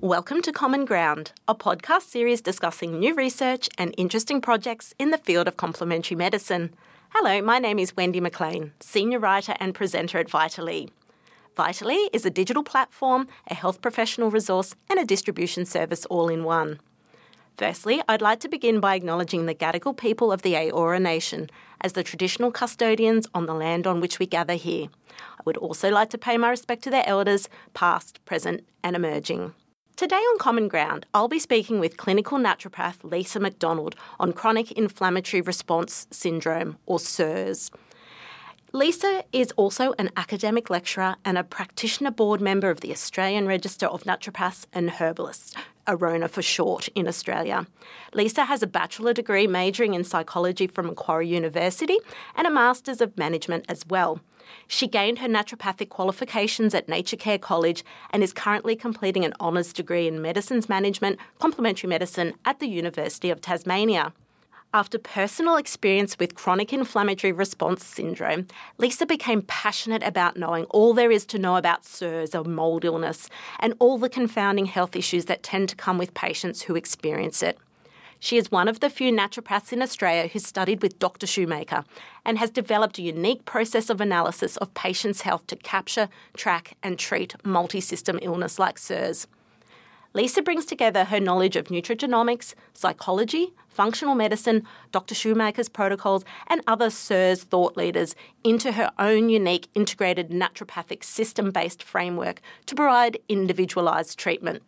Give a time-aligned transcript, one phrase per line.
[0.00, 5.18] Welcome to Common Ground, a podcast series discussing new research and interesting projects in the
[5.18, 6.74] field of complementary medicine.
[7.10, 10.90] Hello, my name is Wendy McLean, Senior Writer and Presenter at Vitally.
[11.56, 16.44] Vitally is a digital platform, a health professional resource, and a distribution service all in
[16.44, 16.80] one.
[17.60, 21.50] Firstly, I'd like to begin by acknowledging the Gadigal people of the Eora Nation
[21.82, 24.88] as the traditional custodians on the land on which we gather here.
[25.10, 29.52] I would also like to pay my respect to their elders, past, present, and emerging.
[29.94, 35.42] Today on Common Ground, I'll be speaking with clinical naturopath Lisa McDonald on chronic inflammatory
[35.42, 37.70] response syndrome, or CIRS.
[38.72, 43.84] Lisa is also an academic lecturer and a practitioner board member of the Australian Register
[43.84, 45.54] of Naturopaths and Herbalists,
[45.86, 47.66] ARONA for short, in Australia.
[48.14, 51.98] Lisa has a bachelor degree majoring in psychology from Macquarie University
[52.34, 54.20] and a master's of management as well.
[54.66, 59.72] She gained her naturopathic qualifications at Nature Care College and is currently completing an honours
[59.72, 64.12] degree in medicines management, complementary medicine at the University of Tasmania.
[64.72, 68.46] After personal experience with chronic inflammatory response syndrome,
[68.78, 73.28] Lisa became passionate about knowing all there is to know about CIRS or mould illness
[73.58, 77.58] and all the confounding health issues that tend to come with patients who experience it.
[78.20, 81.26] She is one of the few naturopaths in Australia who studied with Dr.
[81.26, 81.84] Shoemaker
[82.24, 86.96] and has developed a unique process of analysis of patients' health to capture, track, and
[86.96, 89.26] treat multi system illness like CIRS.
[90.12, 95.14] Lisa brings together her knowledge of nutrigenomics, psychology, functional medicine, Dr.
[95.14, 101.80] Shoemaker's protocols, and other CIRS thought leaders into her own unique integrated naturopathic system based
[101.80, 104.64] framework to provide individualised treatment.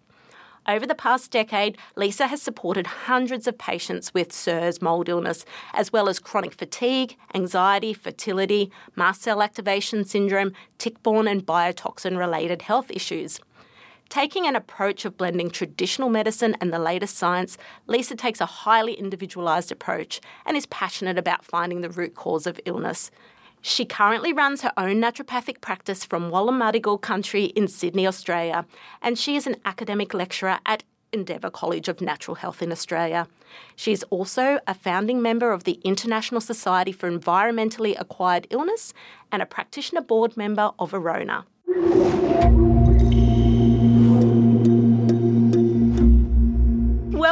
[0.69, 5.93] Over the past decade, Lisa has supported hundreds of patients with CIRS mould illness, as
[5.93, 12.63] well as chronic fatigue, anxiety, fertility, mast cell activation syndrome, tick borne and biotoxin related
[12.63, 13.41] health issues.
[14.13, 18.93] Taking an approach of blending traditional medicine and the latest science, Lisa takes a highly
[18.93, 23.11] individualised approach and is passionate about finding the root cause of illness.
[23.63, 28.67] She currently runs her own naturopathic practice from Wallumattagal country in Sydney, Australia,
[29.01, 30.85] and she is an academic lecturer at
[31.15, 33.27] Endeavour College of Natural Health in Australia.
[33.77, 38.93] She is also a founding member of the International Society for Environmentally Acquired Illness
[39.33, 41.47] and a practitioner board member of ARONA.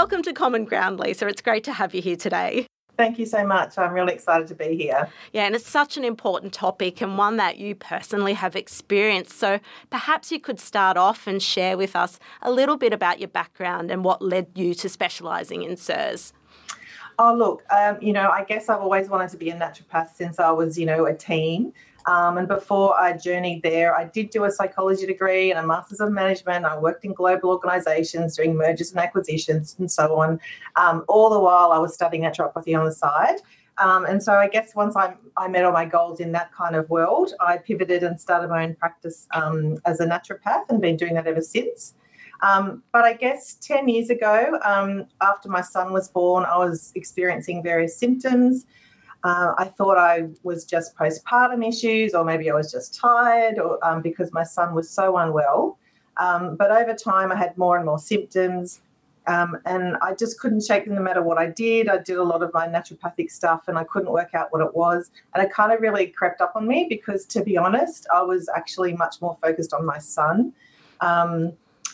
[0.00, 1.27] Welcome to Common Ground, Lisa.
[1.27, 2.66] It's great to have you here today.
[2.97, 3.77] Thank you so much.
[3.77, 5.11] I'm really excited to be here.
[5.34, 9.39] Yeah, and it's such an important topic and one that you personally have experienced.
[9.39, 9.60] So
[9.91, 13.91] perhaps you could start off and share with us a little bit about your background
[13.91, 16.33] and what led you to specialising in CIRS.
[17.19, 20.41] Oh, look, um, you know, I guess I've always wanted to be a naturopath since
[20.41, 21.75] I was, you know, a teen.
[22.06, 26.00] Um, and before I journeyed there, I did do a psychology degree and a master's
[26.00, 26.65] of management.
[26.65, 30.41] I worked in global organizations doing mergers and acquisitions and so on.
[30.77, 33.37] Um, all the while, I was studying naturopathy on the side.
[33.78, 36.77] Um, and so I guess once I, I met all my goals in that kind
[36.77, 40.97] of world, I pivoted and started my own practice um, as a naturopath and been
[40.97, 41.94] doing that ever since.
[42.43, 46.93] Um, but I guess 10 years ago, um, after my son was born, I was
[46.94, 48.66] experiencing various symptoms.
[49.22, 53.84] Uh, I thought I was just postpartum issues, or maybe I was just tired, or
[53.84, 55.78] um, because my son was so unwell.
[56.16, 58.80] Um, but over time, I had more and more symptoms,
[59.26, 61.88] um, and I just couldn't shake them no matter what I did.
[61.88, 64.75] I did a lot of my naturopathic stuff, and I couldn't work out what it
[64.75, 65.10] was.
[65.34, 68.48] And it kind of really crept up on me because, to be honest, I was
[68.56, 70.53] actually much more focused on my son.
[71.00, 71.53] Um,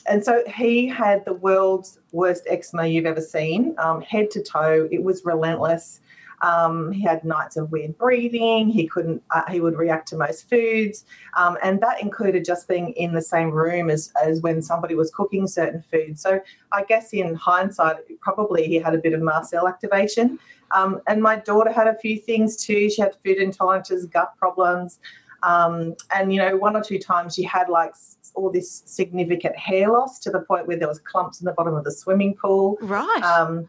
[0.09, 4.89] and so he had the world's worst eczema you've ever seen, um, head to toe.
[4.93, 6.01] It was relentless.
[6.43, 8.69] Um, he had nights of weird breathing.
[8.69, 9.23] He couldn't.
[9.31, 11.05] Uh, he would react to most foods,
[11.37, 15.11] um, and that included just being in the same room as as when somebody was
[15.11, 16.21] cooking certain foods.
[16.21, 16.41] So
[16.73, 20.39] I guess in hindsight, probably he had a bit of mast cell activation.
[20.73, 22.91] Um, and my daughter had a few things too.
[22.91, 24.99] She had food intolerances, gut problems.
[25.43, 27.95] Um, and you know, one or two times she had like
[28.35, 31.75] all this significant hair loss to the point where there was clumps in the bottom
[31.75, 32.77] of the swimming pool.
[32.81, 33.23] Right.
[33.23, 33.69] Um,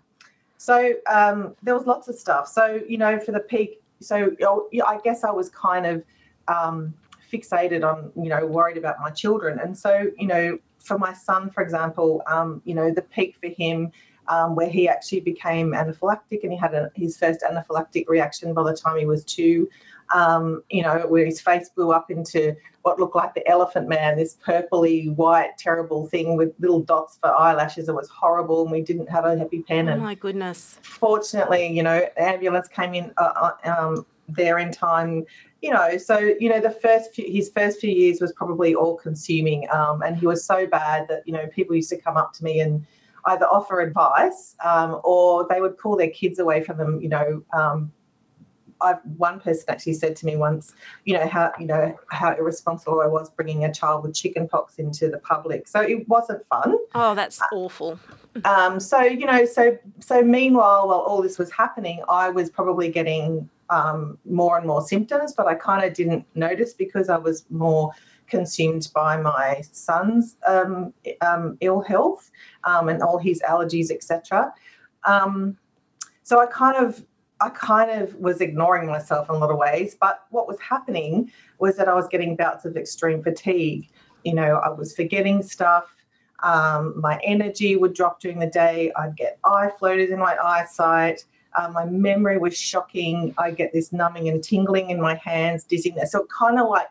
[0.57, 2.47] so um, there was lots of stuff.
[2.47, 4.35] So you know, for the peak, so
[4.85, 6.03] I guess I was kind of
[6.47, 6.93] um,
[7.31, 11.49] fixated on you know worried about my children, and so you know, for my son,
[11.49, 13.91] for example, um, you know, the peak for him.
[14.29, 18.61] Um, where he actually became anaphylactic and he had a, his first anaphylactic reaction by
[18.63, 19.69] the time he was two
[20.13, 24.15] um, you know, where his face blew up into what looked like the elephant man,
[24.15, 27.89] this purpley white, terrible thing with little dots for eyelashes.
[27.89, 29.93] It was horrible, and we didn't have a EpiPen.
[29.93, 30.79] Oh my goodness!
[30.83, 35.25] Fortunately, you know, ambulance came in uh, uh, um, there in time.
[35.61, 38.95] you know, so you know, the first few, his first few years was probably all
[38.95, 42.33] consuming, um, and he was so bad that you know people used to come up
[42.33, 42.85] to me and
[43.25, 47.01] either offer advice um, or they would pull their kids away from them.
[47.01, 47.91] You know, um,
[48.81, 50.73] I've one person actually said to me once,
[51.05, 55.09] you know how you know how irresponsible I was bringing a child with chickenpox into
[55.09, 55.67] the public.
[55.67, 56.77] So it wasn't fun.
[56.95, 57.99] Oh, that's awful.
[58.45, 62.89] Um, so you know, so so meanwhile, while all this was happening, I was probably
[62.89, 67.45] getting um, more and more symptoms, but I kind of didn't notice because I was
[67.49, 67.91] more
[68.27, 72.29] consumed by my son's um, um, ill health
[72.65, 74.53] um, and all his allergies, etc.
[75.05, 75.57] Um,
[76.23, 77.05] so I kind of
[77.39, 79.95] I kind of was ignoring myself in a lot of ways.
[79.99, 83.89] But what was happening was that I was getting bouts of extreme fatigue.
[84.23, 85.93] You know, I was forgetting stuff.
[86.43, 88.91] Um, my energy would drop during the day.
[88.95, 91.25] I'd get eye floaters in my eyesight.
[91.55, 93.33] Uh, my memory was shocking.
[93.37, 96.11] I get this numbing and tingling in my hands, dizziness.
[96.11, 96.87] So it kind of like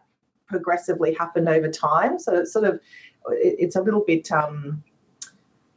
[0.46, 2.18] progressively happened over time.
[2.18, 2.74] So it's sort of,
[3.28, 4.82] it, it's a little bit, um,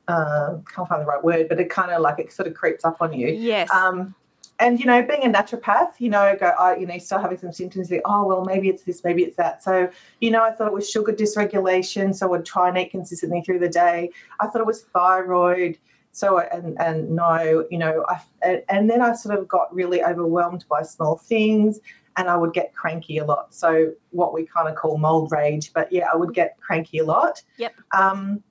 [0.08, 2.84] uh, can't find the right word, but it kind of like it sort of creeps
[2.84, 3.28] up on you.
[3.28, 3.70] Yes.
[3.72, 4.16] Um,
[4.60, 7.38] and you know, being a naturopath, you know, go, I, you know, you start having
[7.38, 7.90] some symptoms.
[7.90, 9.64] Like, oh, well, maybe it's this, maybe it's that.
[9.64, 9.90] So,
[10.20, 13.60] you know, I thought it was sugar dysregulation, so I'd try and eat consistently through
[13.60, 14.10] the day.
[14.40, 15.78] I thought it was thyroid.
[16.12, 20.04] So, and and no, you know, I and, and then I sort of got really
[20.04, 21.80] overwhelmed by small things,
[22.18, 23.54] and I would get cranky a lot.
[23.54, 27.06] So, what we kind of call mold rage, but yeah, I would get cranky a
[27.06, 27.42] lot.
[27.58, 27.76] Yep.
[27.94, 28.44] Um,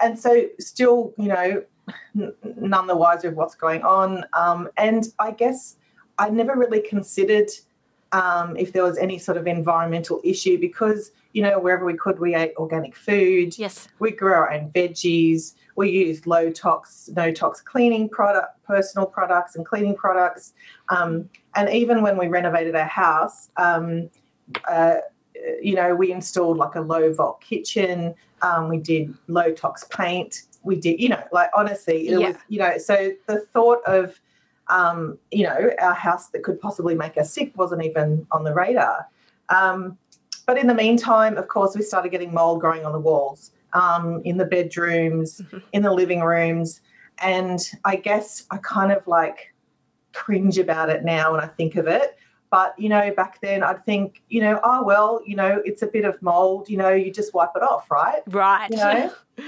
[0.00, 1.64] and so, still, you know,
[2.14, 4.24] none the wiser of what's going on.
[4.32, 5.76] Um, and I guess
[6.18, 7.50] I never really considered
[8.12, 12.18] um, if there was any sort of environmental issue because, you know, wherever we could,
[12.18, 13.58] we ate organic food.
[13.58, 13.88] Yes.
[13.98, 15.54] We grew our own veggies.
[15.76, 20.54] We used low tox, no tox cleaning product, personal products and cleaning products.
[20.88, 24.10] Um, and even when we renovated our house, um,
[24.68, 24.96] uh,
[25.62, 28.14] you know, we installed like a low VOC kitchen.
[28.42, 32.28] Um, we did low tox paint we did, you know, like honestly, it yeah.
[32.28, 34.20] was, you know, so the thought of,
[34.68, 38.54] um, you know, our house that could possibly make us sick wasn't even on the
[38.54, 39.08] radar.
[39.48, 39.96] Um,
[40.46, 44.20] but in the meantime, of course, we started getting mold growing on the walls, um,
[44.24, 45.58] in the bedrooms, mm-hmm.
[45.72, 46.82] in the living rooms.
[47.20, 49.54] And I guess I kind of like
[50.12, 52.18] cringe about it now when I think of it.
[52.50, 55.86] But, you know, back then I'd think, you know, oh, well, you know, it's a
[55.86, 58.22] bit of mold, you know, you just wipe it off, right?
[58.26, 58.70] Right.
[58.70, 59.12] You know?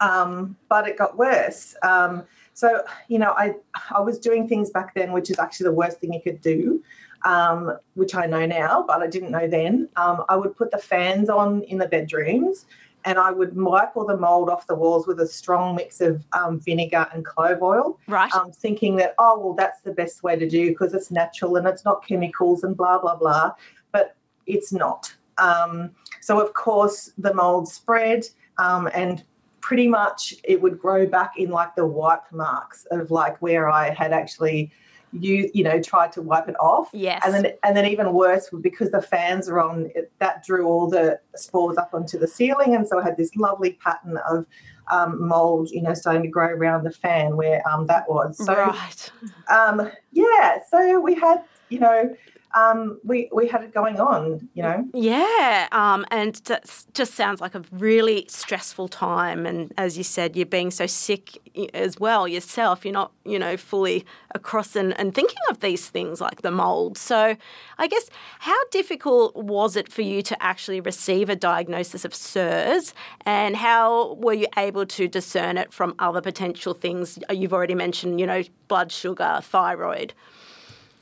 [0.00, 1.74] um, but it got worse.
[1.82, 3.54] Um, so you know, I
[3.90, 6.82] I was doing things back then, which is actually the worst thing you could do,
[7.24, 9.88] um, which I know now, but I didn't know then.
[9.96, 12.66] Um, I would put the fans on in the bedrooms,
[13.04, 16.24] and I would wipe all the mold off the walls with a strong mix of
[16.32, 17.98] um, vinegar and clove oil.
[18.08, 18.32] Right.
[18.34, 21.66] Um, thinking that oh well, that's the best way to do because it's natural and
[21.66, 23.52] it's not chemicals and blah blah blah,
[23.92, 24.16] but
[24.46, 25.14] it's not.
[25.38, 28.26] Um, so of course the mold spread.
[28.58, 29.22] Um, and
[29.68, 33.90] pretty much it would grow back in like the wipe marks of like where I
[33.90, 34.72] had actually
[35.12, 36.88] you you know tried to wipe it off.
[36.94, 37.20] Yes.
[37.22, 40.88] And then and then even worse because the fans are on it, that drew all
[40.88, 42.74] the spores up onto the ceiling.
[42.74, 44.46] And so I had this lovely pattern of
[44.90, 48.38] um, mold you know starting to grow around the fan where um, that was.
[48.38, 49.12] So right.
[49.50, 52.16] um, yeah so we had you know
[52.54, 54.88] um, we we had it going on, you know.
[54.94, 59.44] Yeah, um, and that just sounds like a really stressful time.
[59.44, 61.38] And as you said, you're being so sick
[61.74, 62.84] as well yourself.
[62.84, 66.96] You're not, you know, fully across and, and thinking of these things like the mold.
[66.96, 67.36] So,
[67.76, 68.08] I guess
[68.38, 72.94] how difficult was it for you to actually receive a diagnosis of CIRS,
[73.26, 78.20] and how were you able to discern it from other potential things you've already mentioned?
[78.20, 80.14] You know, blood sugar, thyroid.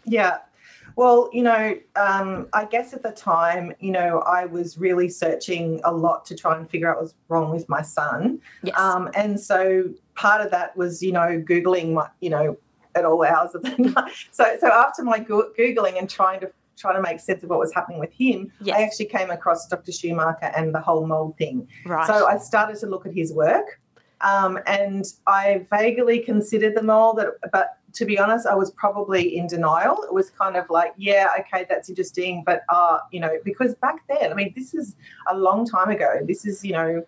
[0.04, 0.38] Yeah,
[0.96, 5.78] well, you know, um, I guess at the time, you know, I was really searching
[5.84, 8.40] a lot to try and figure out what's wrong with my son.
[8.62, 8.78] Yes.
[8.78, 12.56] Um, and so part of that was, you know, Googling my, you know,
[12.94, 14.12] at all hours of the night.
[14.30, 17.72] So, so after my Googling and trying to trying to make sense of what was
[17.74, 18.76] happening with him, yes.
[18.76, 19.92] I actually came across Dr.
[19.92, 21.68] Shoemaker and the whole mold thing.
[21.84, 22.06] Right.
[22.06, 23.80] So I started to look at his work.
[24.22, 29.36] Um, and I vaguely considered the mold, that, but to be honest, I was probably
[29.38, 30.02] in denial.
[30.02, 34.06] It was kind of like, yeah, okay, that's interesting, but uh, you know, because back
[34.08, 34.96] then, I mean, this is
[35.30, 36.20] a long time ago.
[36.22, 37.04] This is, you know,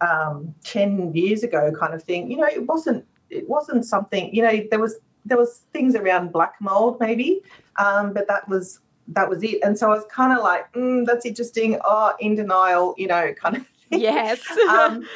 [0.00, 2.30] um, ten years ago, kind of thing.
[2.30, 4.34] You know, it wasn't it wasn't something.
[4.34, 4.96] You know, there was
[5.26, 7.42] there was things around black mold maybe,
[7.78, 9.58] um, but that was that was it.
[9.62, 11.78] And so I was kind of like, mm, that's interesting.
[11.84, 13.66] Oh, in denial, you know, kind of.
[13.66, 14.00] Thing.
[14.00, 14.40] Yes.
[14.70, 15.06] um,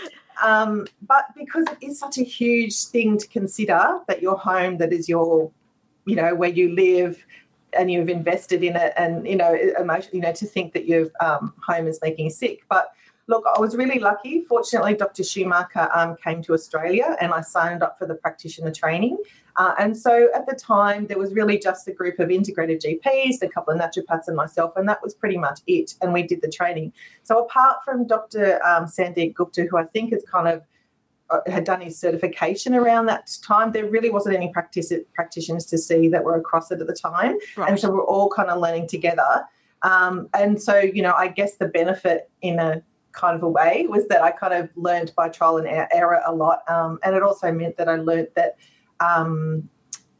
[0.42, 4.92] um, but because it is such a huge thing to consider that your home, that
[4.92, 5.50] is your,
[6.04, 7.24] you know, where you live,
[7.72, 11.08] and you've invested in it, and you know, emotion, you know, to think that your
[11.20, 12.62] um, home is making you sick.
[12.68, 12.92] But
[13.28, 14.44] look, I was really lucky.
[14.44, 15.24] Fortunately, Dr.
[15.24, 19.18] Shoemaker um, came to Australia, and I signed up for the practitioner training.
[19.56, 23.42] Uh, and so at the time, there was really just a group of integrated GPs,
[23.42, 25.94] a couple of naturopaths, and myself, and that was pretty much it.
[26.02, 26.92] And we did the training.
[27.22, 28.64] So apart from Dr.
[28.64, 30.62] Um, Sandeep Gupta, who I think is kind of
[31.30, 35.78] uh, had done his certification around that time, there really wasn't any practice, practitioners to
[35.78, 37.36] see that were across it at the time.
[37.56, 37.70] Right.
[37.70, 39.44] And so we're all kind of learning together.
[39.82, 42.82] Um, and so, you know, I guess the benefit in a
[43.16, 46.32] kind of a way was that I kind of learned by trial and error a
[46.32, 46.60] lot.
[46.68, 48.56] Um, and it also meant that I learned that,
[49.00, 49.68] um,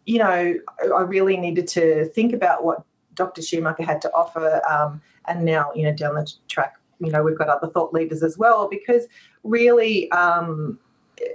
[0.06, 2.84] you know, I really needed to think about what
[3.14, 3.42] Dr.
[3.42, 4.60] Shoemaker had to offer.
[4.68, 8.22] Um, and now, you know, down the track, you know, we've got other thought leaders
[8.22, 9.06] as well, because
[9.44, 10.78] really, um,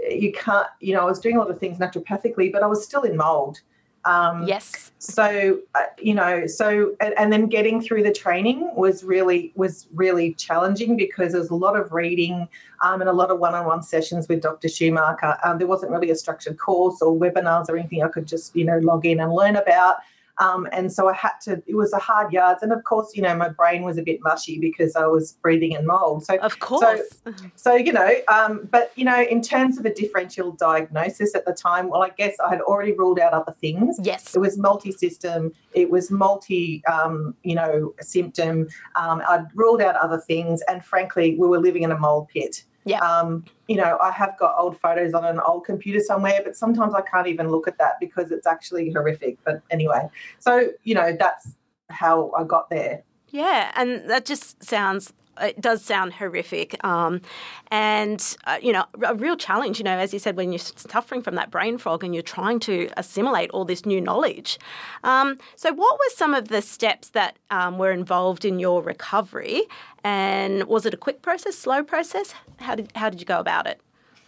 [0.09, 2.83] you can't, you know, I was doing a lot of things naturopathically, but I was
[2.83, 3.61] still in mold.
[4.05, 4.91] Um, yes.
[4.99, 9.87] So uh, you know, so and, and, then getting through the training was really was
[9.93, 12.47] really challenging because there's a lot of reading
[12.83, 14.69] um, and a lot of one-on-one sessions with Dr.
[14.69, 15.37] Shoemaker.
[15.43, 18.65] Um, there wasn't really a structured course or webinars or anything I could just you
[18.65, 19.97] know log in and learn about.
[20.39, 22.63] Um, and so I had to, it was a hard yards.
[22.63, 25.73] And of course, you know, my brain was a bit mushy because I was breathing
[25.73, 26.25] in mold.
[26.25, 27.01] So, of course.
[27.25, 31.45] So, so you know, um, but, you know, in terms of a differential diagnosis at
[31.45, 33.99] the time, well, I guess I had already ruled out other things.
[34.01, 34.35] Yes.
[34.35, 38.67] It was multi system, it was multi, um, you know, symptom.
[38.95, 40.61] Um, I'd ruled out other things.
[40.67, 42.63] And frankly, we were living in a mold pit.
[42.83, 42.99] Yeah.
[42.99, 46.93] Um, you know, I have got old photos on an old computer somewhere, but sometimes
[46.93, 49.37] I can't even look at that because it's actually horrific.
[49.43, 50.09] But anyway,
[50.39, 51.55] so, you know, that's
[51.89, 53.03] how I got there.
[53.29, 53.71] Yeah.
[53.75, 56.83] And that just sounds it does sound horrific.
[56.83, 57.21] Um,
[57.69, 61.21] and, uh, you know, a real challenge, you know, as you said, when you're suffering
[61.21, 64.59] from that brain fog and you're trying to assimilate all this new knowledge.
[65.03, 69.63] Um, so, what were some of the steps that um, were involved in your recovery?
[70.03, 72.33] And was it a quick process, slow process?
[72.59, 73.79] How did, how did you go about it?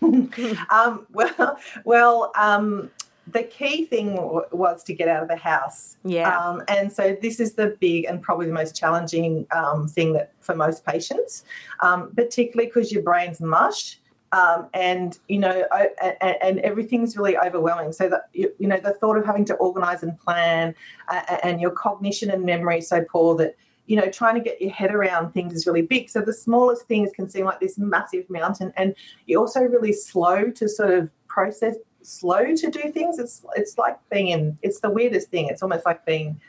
[0.69, 2.91] Um, well, well, um,
[3.27, 5.97] the key thing w- was to get out of the house.
[6.03, 6.37] Yeah.
[6.37, 10.33] Um, and so this is the big and probably the most challenging um, thing that
[10.41, 11.45] for most patients,
[11.81, 13.99] um, particularly because your brain's mush.
[14.33, 17.91] Um, and you know, I, and, and, everything's really overwhelming.
[17.91, 20.73] So that you, you, know, the thought of having to organise and plan,
[21.07, 24.71] uh, and your cognition and memory so poor that you know trying to get your
[24.71, 26.09] head around things is really big.
[26.09, 28.95] So the smallest things can seem like this massive mountain, and
[29.27, 33.19] you're also really slow to sort of process slow to do things.
[33.19, 34.57] It's it's like being in.
[34.61, 35.47] It's the weirdest thing.
[35.47, 36.39] It's almost like being,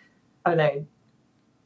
[0.44, 0.86] I don't know,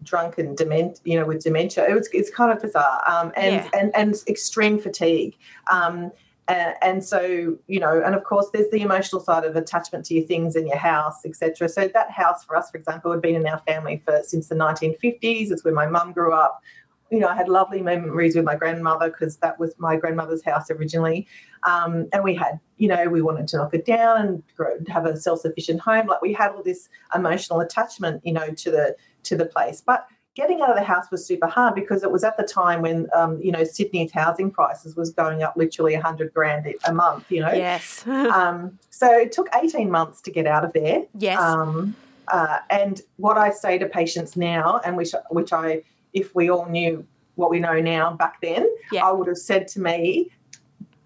[0.03, 1.01] drunk and dement.
[1.05, 1.87] You know, with dementia.
[1.89, 3.03] It's it's kind of bizarre.
[3.09, 3.69] Um, and yeah.
[3.79, 5.37] and and extreme fatigue.
[5.71, 6.13] Um,
[6.49, 10.15] and, and, so you know, and of course, there's the emotional side of attachment to
[10.15, 11.69] your things in your house, etc.
[11.69, 14.55] So that house for us, for example, had been in our family for since the
[14.55, 15.51] 1950s.
[15.51, 16.63] It's where my mum grew up
[17.11, 20.71] you know, I had lovely memories with my grandmother because that was my grandmother's house
[20.71, 21.27] originally.
[21.65, 25.07] Um, and we had, you know, we wanted to knock it down and grow, have
[25.07, 26.07] a self-sufficient home.
[26.07, 29.81] Like we had all this emotional attachment, you know, to the to the place.
[29.81, 32.81] But getting out of the house was super hard because it was at the time
[32.83, 36.93] when, um, you know, Sydney's housing prices was going up literally a hundred grand a
[36.93, 37.31] month.
[37.31, 37.53] You know.
[37.53, 38.07] Yes.
[38.07, 41.05] um, so it took eighteen months to get out of there.
[41.19, 41.41] Yes.
[41.41, 41.97] Um,
[42.29, 46.67] uh, and what I say to patients now, and which which I if we all
[46.67, 49.07] knew what we know now back then, yeah.
[49.07, 50.31] I would have said to me,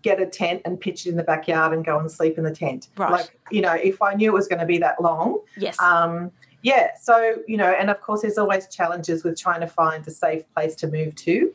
[0.03, 2.55] get a tent and pitch it in the backyard and go and sleep in the
[2.55, 2.89] tent.
[2.97, 3.13] Right.
[3.13, 5.39] Like, you know, if I knew it was going to be that long.
[5.57, 5.81] Yes.
[5.81, 6.33] Um,
[6.63, 6.91] yeah.
[7.01, 10.45] So, you know, and of course, there's always challenges with trying to find a safe
[10.55, 11.55] place to move to.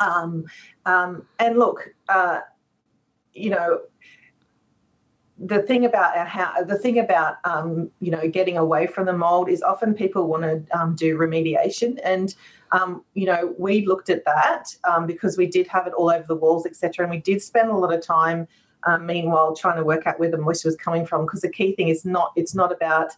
[0.00, 0.46] Um,
[0.86, 2.40] um, and look, uh,
[3.32, 3.80] you know,
[5.38, 9.48] the thing about house, the thing about um, you know getting away from the mold
[9.48, 12.34] is often people want to um, do remediation, and
[12.72, 16.24] um, you know we looked at that um, because we did have it all over
[16.26, 17.04] the walls, etc.
[17.04, 18.48] And we did spend a lot of time,
[18.84, 21.24] um, meanwhile, trying to work out where the moisture was coming from.
[21.24, 23.12] Because the key thing is not it's not about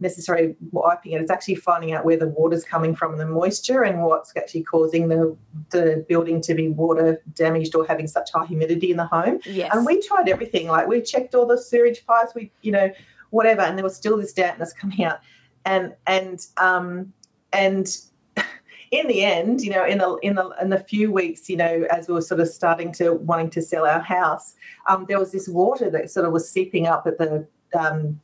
[0.00, 1.20] necessarily wiping it.
[1.20, 4.62] It's actually finding out where the water's coming from and the moisture and what's actually
[4.62, 5.36] causing the,
[5.70, 9.40] the building to be water damaged or having such high humidity in the home.
[9.44, 9.70] Yes.
[9.74, 10.68] And we tried everything.
[10.68, 12.90] Like we checked all the sewage pipes, we, you know,
[13.30, 15.20] whatever, and there was still this dampness coming out.
[15.66, 17.12] And and um
[17.52, 17.86] and
[18.90, 21.86] in the end, you know, in the in the in the few weeks, you know,
[21.90, 24.54] as we were sort of starting to wanting to sell our house,
[24.88, 27.46] um, there was this water that sort of was seeping up at the
[27.78, 28.18] um,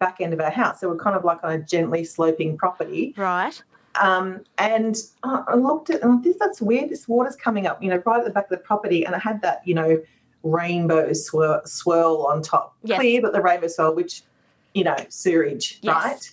[0.00, 0.80] back end of our house.
[0.80, 3.14] So we're kind of like on a gently sloping property.
[3.16, 3.62] Right.
[4.00, 6.90] Um, and I looked at and this that's weird.
[6.90, 9.18] This water's coming up, you know, right at the back of the property, and it
[9.18, 10.00] had that, you know,
[10.42, 12.98] rainbow swirl, swirl on top, yes.
[12.98, 14.22] clear, but the rainbow swirl, which,
[14.74, 16.04] you know, sewage, yes.
[16.04, 16.32] right?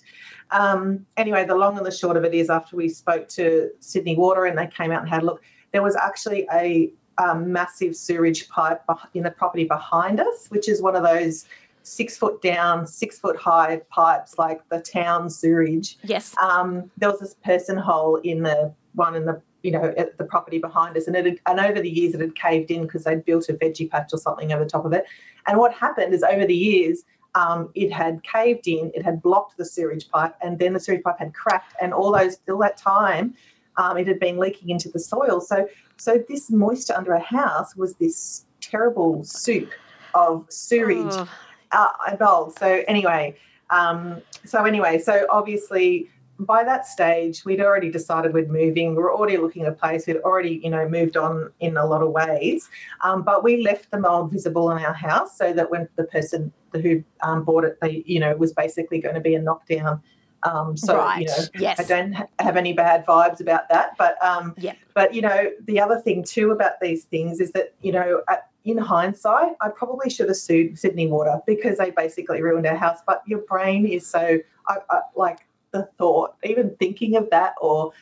[0.51, 4.15] um, anyway, the long and the short of it is after we spoke to Sydney
[4.15, 7.95] Water and they came out and had a look, there was actually a um, massive
[7.95, 8.81] sewerage pipe
[9.13, 11.45] in the property behind us, which is one of those
[11.87, 15.97] six foot down, six foot high pipes like the town sewage.
[16.03, 16.35] Yes.
[16.41, 20.25] Um, there was this person hole in the one in the you know at the
[20.25, 23.05] property behind us, and it had, and over the years it had caved in because
[23.05, 25.05] they'd built a veggie patch or something over the top of it.
[25.47, 27.03] And what happened is over the years.
[27.35, 31.03] Um, it had caved in, it had blocked the sewage pipe, and then the sewage
[31.03, 33.35] pipe had cracked, and all those all that time,
[33.75, 35.39] um, it had been leaking into the soil.
[35.39, 35.67] So,
[35.97, 39.69] so this moisture under a house was this terrible soup
[40.15, 41.29] of sewage oh
[41.71, 42.59] uh, involved.
[42.59, 43.35] So anyway,
[43.69, 46.09] um, so anyway, so obviously
[46.39, 48.95] by that stage we'd already decided we're moving.
[48.95, 50.05] We were already looking at a place.
[50.07, 52.69] We'd already you know moved on in a lot of ways,
[53.01, 56.51] um, but we left the mold visible in our house so that when the person
[56.73, 60.01] who um, bought it, they you know was basically going to be a knockdown.
[60.43, 61.21] Um, so right.
[61.21, 61.79] you know, yes.
[61.79, 63.95] I don't have any bad vibes about that.
[63.97, 64.73] But um, yeah.
[64.93, 68.49] But you know, the other thing too about these things is that you know, at,
[68.67, 72.99] in hindsight, I probably should have sued Sydney Water because they basically ruined our house.
[73.07, 75.39] But your brain is so I, I, like
[75.71, 77.93] the thought, even thinking of that, or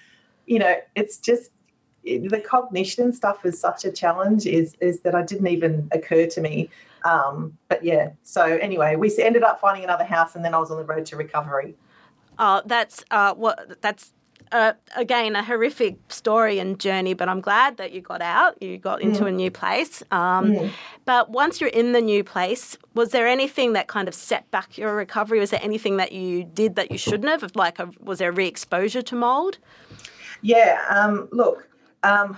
[0.48, 1.52] you know, it's just
[2.04, 4.48] the cognition stuff is such a challenge.
[4.48, 6.70] Is is that I didn't even occur to me.
[7.06, 10.72] Um, but yeah, so anyway, we ended up finding another house, and then I was
[10.72, 11.76] on the road to recovery.
[12.40, 14.14] Oh, that's uh, what that's
[14.52, 18.62] uh, again, a horrific story and journey, but I'm glad that you got out.
[18.62, 19.28] You got into mm.
[19.28, 20.04] a new place.
[20.12, 20.72] Um, mm.
[21.06, 24.78] But once you're in the new place, was there anything that kind of set back
[24.78, 25.40] your recovery?
[25.40, 27.56] Was there anything that you did that you shouldn't have?
[27.56, 29.58] Like, a, was there re-exposure to mold?
[30.42, 30.82] Yeah.
[30.90, 31.68] Um, look.
[32.04, 32.38] Um,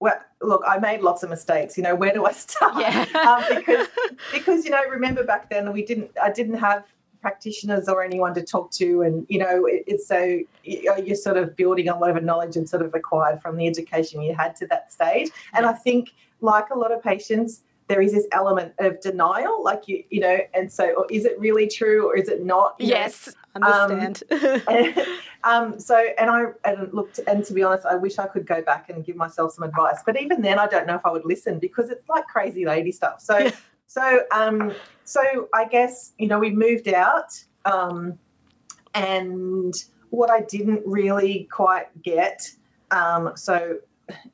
[0.00, 1.76] well, look, I made lots of mistakes.
[1.76, 2.78] You know, where do I start?
[2.78, 3.04] Yeah.
[3.14, 3.88] um, because
[4.32, 6.10] because you know, remember back then we didn't.
[6.22, 6.84] I didn't have
[7.20, 11.56] practitioners or anyone to talk to and you know it, it's so you're sort of
[11.56, 14.92] building on whatever knowledge and sort of acquired from the education you had to that
[14.92, 15.30] stage.
[15.54, 19.88] And i think like a lot of patients there is this element of denial like
[19.88, 22.76] you you know and so is it really true or is it not?
[22.78, 25.06] Yes understand um, and,
[25.42, 28.62] um, so and i and looked and to be honest i wish i could go
[28.62, 31.24] back and give myself some advice but even then i don't know if i would
[31.24, 33.20] listen because it's like crazy lady stuff.
[33.20, 33.50] So
[33.88, 34.72] so, um,
[35.04, 37.32] so I guess you know we moved out,
[37.64, 38.18] um,
[38.94, 39.74] and
[40.10, 42.50] what I didn't really quite get.
[42.90, 43.78] Um, so,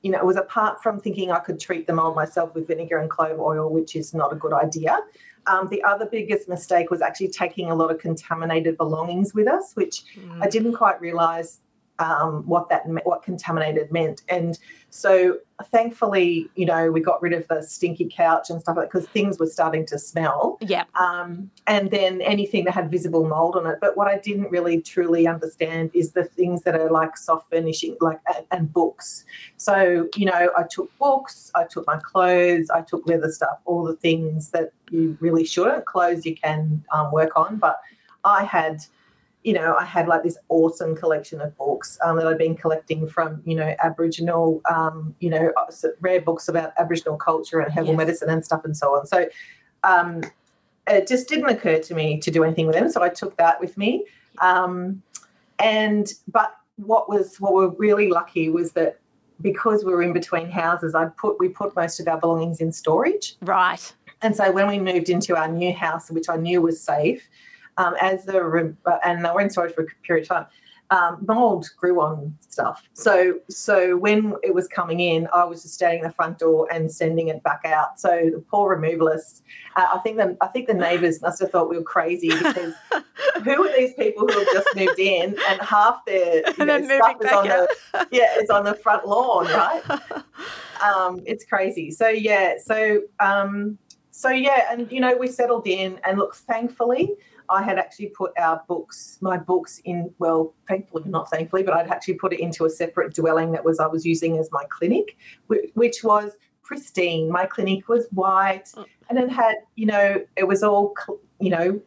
[0.03, 2.99] you know, it was apart from thinking I could treat them all myself with vinegar
[2.99, 5.01] and clove oil, which is not a good idea.
[5.47, 9.73] Um, the other biggest mistake was actually taking a lot of contaminated belongings with us,
[9.75, 10.43] which mm.
[10.43, 11.61] I didn't quite realize
[11.99, 14.23] um, what that what contaminated meant.
[14.29, 14.59] And
[14.91, 19.09] so, thankfully, you know, we got rid of the stinky couch and stuff like because
[19.09, 20.59] things were starting to smell.
[20.61, 20.85] Yeah.
[20.99, 23.79] Um, and then anything that had visible mold on it.
[23.81, 27.97] But what I didn't really truly understand is the things that are like soft furnishing,
[28.01, 29.25] like and books.
[29.57, 33.85] So you know, I took books, I took my clothes, I took leather stuff, all
[33.85, 35.87] the things that you really shouldn't.
[35.87, 37.81] Clothes you can um, work on, but
[38.25, 38.85] I had
[39.45, 43.07] you know, I had like this awesome collection of books um, that I'd been collecting
[43.07, 47.91] from, you know, Aboriginal, um, you know, uh, rare books about Aboriginal culture and herbal
[47.91, 47.97] yes.
[47.99, 49.07] medicine and stuff and so on.
[49.07, 49.29] So
[49.85, 50.23] um,
[50.87, 52.89] it just didn't occur to me to do anything with them.
[52.89, 54.07] So I took that with me.
[54.41, 55.03] Um,
[55.59, 58.99] and, but what was, what we're really lucky was that
[59.43, 62.73] because we were in between houses, I put, we put most of our belongings in
[62.73, 63.37] storage.
[63.43, 63.93] Right.
[64.23, 67.29] And so when we moved into our new house, which I knew was safe,
[67.77, 70.47] um, as the uh, and they were in storage for a period of time.
[70.91, 72.89] Um, mold grew on stuff.
[72.93, 76.69] So so when it was coming in, I was just standing at the front door
[76.71, 77.99] and sending it back out.
[77.99, 79.41] So the poor removalists,
[79.77, 82.75] uh, I think the I think the neighbours must have thought we were crazy because
[83.45, 87.17] who are these people who have just moved in and half their you know, stuff
[87.23, 87.69] is on out.
[87.93, 89.83] the yeah it's on the front lawn, right?
[90.83, 91.91] Um, it's crazy.
[91.91, 93.79] So yeah, so um,
[94.11, 97.15] so yeah, and you know we settled in and look, thankfully
[97.49, 101.89] I had actually put our books, my books in, well, thankfully, not thankfully, but I'd
[101.89, 105.17] actually put it into a separate dwelling that was I was using as my clinic,
[105.47, 107.31] which was pristine.
[107.31, 108.87] My clinic was white mm.
[109.11, 110.95] and it had, you know, it was all,
[111.39, 111.81] you know,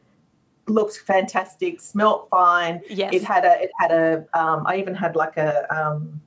[0.67, 2.81] looked fantastic, smelt fine.
[2.89, 3.13] Yes.
[3.13, 6.21] It had a, it had a, um, I even had like a, um,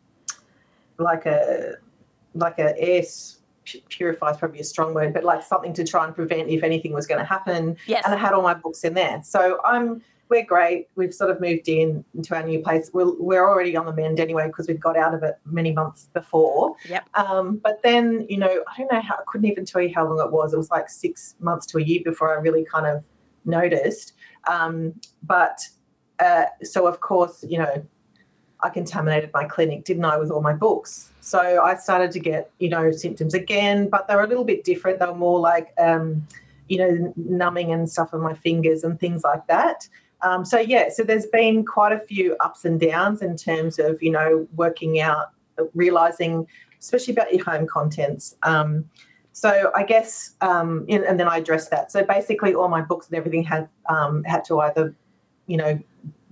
[0.99, 1.75] like a,
[2.35, 3.03] like a air
[3.89, 6.93] purify is probably a strong word, but like something to try and prevent if anything
[6.93, 7.77] was going to happen.
[7.87, 8.05] Yes.
[8.05, 9.23] And I had all my books in there.
[9.25, 10.89] So I'm we're great.
[10.95, 12.91] We've sort of moved in into our new place.
[12.95, 16.09] We're, we're already on the mend anyway because we'd got out of it many months
[16.15, 16.77] before.
[16.89, 17.09] Yep.
[17.15, 20.09] Um, but then, you know, I don't know how, I couldn't even tell you how
[20.09, 20.55] long it was.
[20.55, 23.05] It was like six months to a year before I really kind of
[23.45, 24.13] noticed.
[24.49, 24.95] Um,
[25.25, 25.69] but
[26.21, 27.85] uh, so of course, you know,
[28.63, 31.11] I contaminated my clinic, didn't I, with all my books?
[31.31, 34.65] So I started to get, you know, symptoms again, but they were a little bit
[34.65, 34.99] different.
[34.99, 36.27] They were more like, um,
[36.69, 39.89] you know, numbing and stuff on my fingers and things like that.
[40.23, 44.03] Um, so yeah, so there's been quite a few ups and downs in terms of,
[44.03, 45.31] you know, working out,
[45.73, 46.49] realizing,
[46.81, 48.35] especially about your home contents.
[48.43, 48.91] Um,
[49.31, 51.93] so I guess, um, and, and, then I addressed that.
[51.93, 54.97] So basically, all my books and everything had um, had to either,
[55.47, 55.79] you know,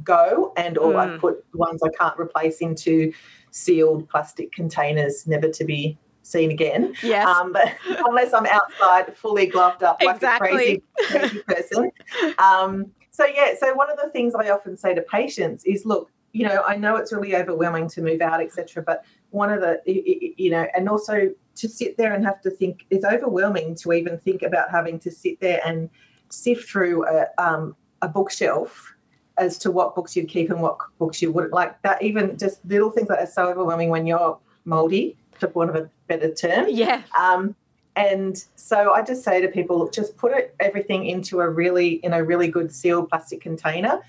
[0.04, 0.98] go and or mm.
[0.98, 3.12] I've put ones I can't replace into
[3.50, 6.94] sealed plastic containers, never to be seen again.
[7.02, 7.26] Yes.
[7.26, 7.74] Um, but
[8.06, 10.48] unless I'm outside, fully gloved up like exactly.
[10.48, 10.82] a crazy,
[11.18, 11.90] crazy person.
[12.38, 16.10] Um, so yeah, so one of the things I often say to patients is, look,
[16.32, 18.82] you know, I know it's really overwhelming to move out, etc.
[18.82, 22.86] But one of the, you know, and also to sit there and have to think,
[22.90, 25.90] it's overwhelming to even think about having to sit there and
[26.28, 28.94] sift through a, um, a bookshelf
[29.38, 31.52] as to what books you'd keep and what books you wouldn't.
[31.52, 35.70] Like that even just little things that are so overwhelming when you're moldy for want
[35.70, 36.66] of a better term.
[36.68, 37.02] Yeah.
[37.18, 37.54] Um,
[37.96, 41.94] and so i just say to people look just put it everything into a really
[42.04, 44.00] in a really good sealed plastic container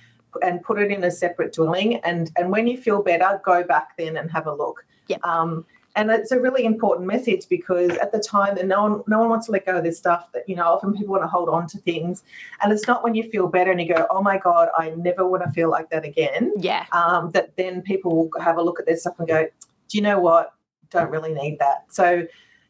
[0.43, 1.97] and put it in a separate dwelling.
[1.97, 4.85] And and when you feel better go back then and have a look.
[5.07, 5.25] Yep.
[5.25, 5.65] um,
[5.99, 9.29] and it's a really important message because at the time and no one no one
[9.29, 11.49] wants to let go of this stuff that you know often people want to hold
[11.49, 12.23] on to things.
[12.61, 15.27] And it's not when you feel better and you go oh my god i never
[15.27, 16.85] want to feel like that again yeah.
[16.93, 19.43] um, that then people will have a look at their stuff and go
[19.89, 20.53] do you know what?
[20.91, 21.85] Don't really need that.
[21.89, 22.25] So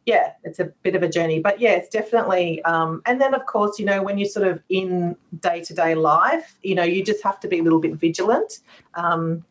[0.05, 1.39] yeah it's a bit of a journey.
[1.39, 4.63] But yeah it's definitely um, and then of course you know when you're sort of
[4.69, 8.59] in day-to-day life you know you just have to be a little bit vigilant
[8.95, 9.45] um,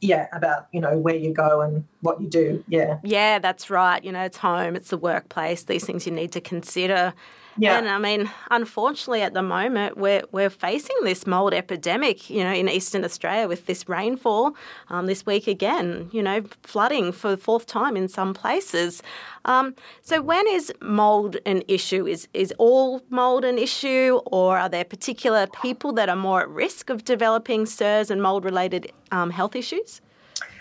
[0.00, 2.98] yeah about you know where you go and what you do yeah.
[3.02, 6.40] Yeah that's right you know it's home it's the workplace these things you need to
[6.40, 7.14] consider
[7.58, 7.78] yeah.
[7.78, 12.52] And I mean, unfortunately, at the moment, we're, we're facing this mold epidemic, you know,
[12.52, 14.54] in eastern Australia with this rainfall
[14.88, 19.02] um, this week again, you know, flooding for the fourth time in some places.
[19.44, 22.06] Um, so, when is mold an issue?
[22.06, 26.48] Is, is all mold an issue, or are there particular people that are more at
[26.48, 30.00] risk of developing CIRS and mold related um, health issues?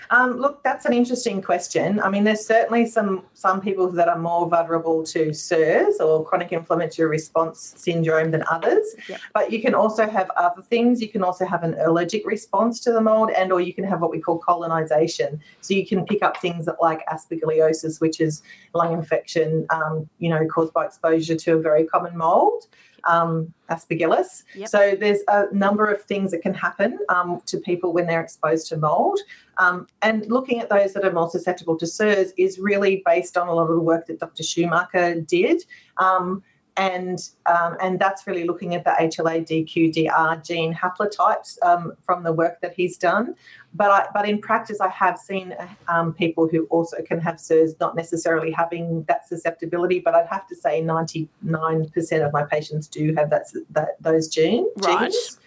[0.09, 1.99] Um, look, that's an interesting question.
[1.99, 6.51] I mean, there's certainly some some people that are more vulnerable to CIRS or chronic
[6.51, 8.95] inflammatory response syndrome than others.
[9.09, 9.19] Yep.
[9.33, 11.01] But you can also have other things.
[11.01, 14.01] You can also have an allergic response to the mold, and or you can have
[14.01, 15.41] what we call colonization.
[15.61, 20.45] So you can pick up things like aspergillosis, which is lung infection, um, you know,
[20.47, 22.67] caused by exposure to a very common mold
[23.05, 24.43] um, aspergillus.
[24.55, 24.69] Yep.
[24.69, 28.67] So there's a number of things that can happen um, to people when they're exposed
[28.69, 29.19] to mold.
[29.57, 33.47] Um, and looking at those that are more susceptible to CIRS is really based on
[33.47, 34.43] a lot of the work that Dr.
[34.43, 35.63] Shoemaker did.
[35.97, 36.43] Um,
[36.77, 42.59] and um, and that's really looking at the HLA-DQ-DR gene haplotypes um, from the work
[42.61, 43.35] that he's done.
[43.73, 45.55] But I, but in practice, I have seen
[45.87, 49.99] um, people who also can have CIRS not necessarily having that susceptibility.
[49.99, 53.95] But I'd have to say, ninety nine percent of my patients do have that, that
[54.01, 55.11] those gene, right.
[55.11, 55.39] genes.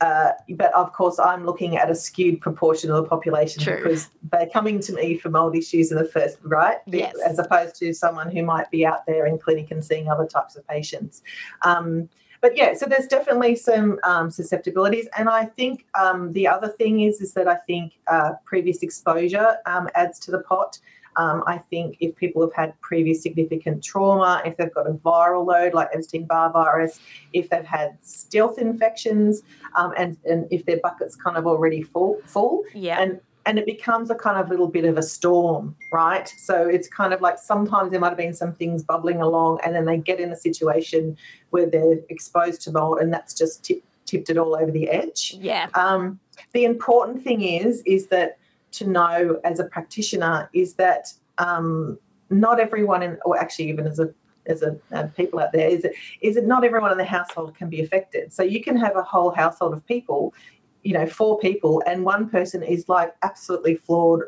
[0.00, 3.76] Uh, but of course, I'm looking at a skewed proportion of the population True.
[3.76, 6.78] because they're coming to me for mold issues in the first, right?
[6.86, 7.14] Yes.
[7.26, 10.56] As opposed to someone who might be out there in clinic and seeing other types
[10.56, 11.22] of patients.
[11.62, 12.08] Um,
[12.40, 17.00] but yeah, so there's definitely some um, susceptibilities, and I think um, the other thing
[17.00, 20.78] is is that I think uh, previous exposure um, adds to the pot.
[21.18, 25.44] Um, I think if people have had previous significant trauma, if they've got a viral
[25.44, 27.00] load like Epstein Barr virus,
[27.32, 29.42] if they've had stealth infections,
[29.74, 33.00] um, and, and if their bucket's kind of already full, full yeah.
[33.00, 36.28] and and it becomes a kind of little bit of a storm, right?
[36.36, 39.74] So it's kind of like sometimes there might have been some things bubbling along, and
[39.74, 41.16] then they get in a situation
[41.48, 45.34] where they're exposed to mold, and that's just tip, tipped it all over the edge.
[45.40, 45.68] Yeah.
[45.72, 46.20] Um,
[46.52, 48.38] the important thing is is that
[48.72, 51.98] to know as a practitioner is that um,
[52.30, 54.12] not everyone in, or actually even as a
[54.46, 57.54] as a uh, people out there is it is it not everyone in the household
[57.54, 58.32] can be affected?
[58.32, 60.34] So you can have a whole household of people
[60.82, 64.22] you know four people and one person is like absolutely flawed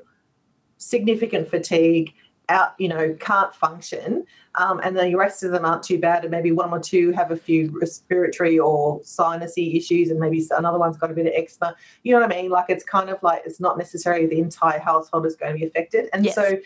[0.79, 2.13] significant fatigue
[2.51, 6.31] out, you know, can't function, um, and the rest of them aren't too bad, and
[6.31, 10.97] maybe one or two have a few respiratory or sinusy issues, and maybe another one's
[10.97, 11.75] got a bit of eczema.
[12.03, 12.51] You know what I mean?
[12.51, 15.65] Like it's kind of like it's not necessarily the entire household is going to be
[15.65, 16.35] affected, and yes.
[16.35, 16.59] so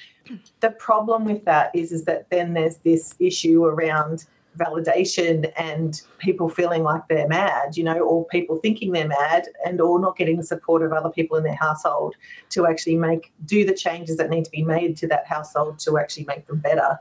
[0.60, 4.26] the problem with that is is that then there's this issue around
[4.58, 9.80] validation and people feeling like they're mad, you know, or people thinking they're mad and
[9.80, 12.14] or not getting the support of other people in their household
[12.50, 15.98] to actually make do the changes that need to be made to that household to
[15.98, 16.98] actually make them better.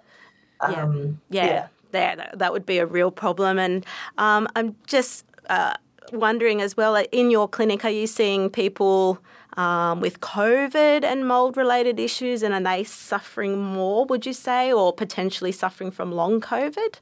[0.61, 1.45] Um, yeah.
[1.45, 1.53] yeah.
[1.53, 1.67] yeah.
[1.91, 3.59] That, that would be a real problem.
[3.59, 3.85] And
[4.17, 5.75] um, I'm just uh,
[6.11, 9.19] wondering as well, in your clinic, are you seeing people
[9.57, 14.73] um, with COVID and mold related issues, and are they suffering more, would you say,
[14.73, 16.95] or potentially suffering from long COVID?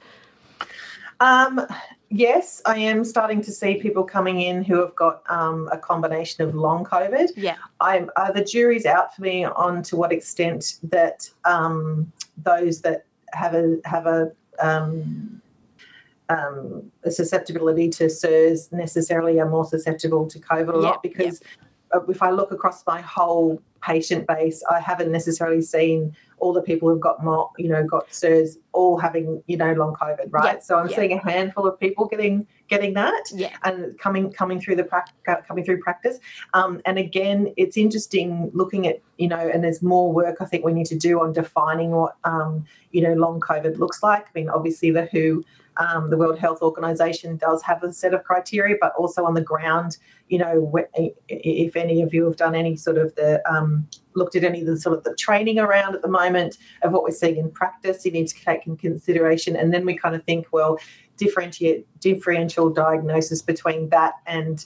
[1.22, 1.68] Um,
[2.10, 6.44] yes, I am starting to see people coming in who have got um, a combination
[6.44, 7.30] of long COVID.
[7.38, 12.82] Yeah, I'm uh, the jury's out for me on to what extent that um, those
[12.82, 15.42] that have a have a um,
[16.30, 21.42] um, a susceptibility to CIRS necessarily are more susceptible to COVID or not because
[22.08, 26.90] if I look across my whole patient base, I haven't necessarily seen all the people
[26.90, 30.56] who've got more, you know, got CIRS all having, you know, long COVID, right?
[30.56, 30.96] Yeah, so I'm yeah.
[30.96, 33.56] seeing a handful of people getting getting that, yeah.
[33.64, 34.88] and coming coming through the
[35.48, 36.20] coming through practice.
[36.54, 40.66] Um, and again, it's interesting looking at, you know, and there's more work I think
[40.66, 44.26] we need to do on defining what, um, you know, long COVID looks like.
[44.26, 45.44] I mean, obviously the WHO
[45.78, 49.42] um, the World Health Organization does have a set of criteria, but also on the
[49.42, 50.74] ground, you know,
[51.28, 54.68] if any of you have done any sort of the um, looked at any of
[54.68, 58.06] the sort of the training around at the moment of what we're seeing in practice,
[58.06, 60.78] you need to take in consideration, and then we kind of think, well,
[61.18, 64.66] differentiate differential diagnosis between that and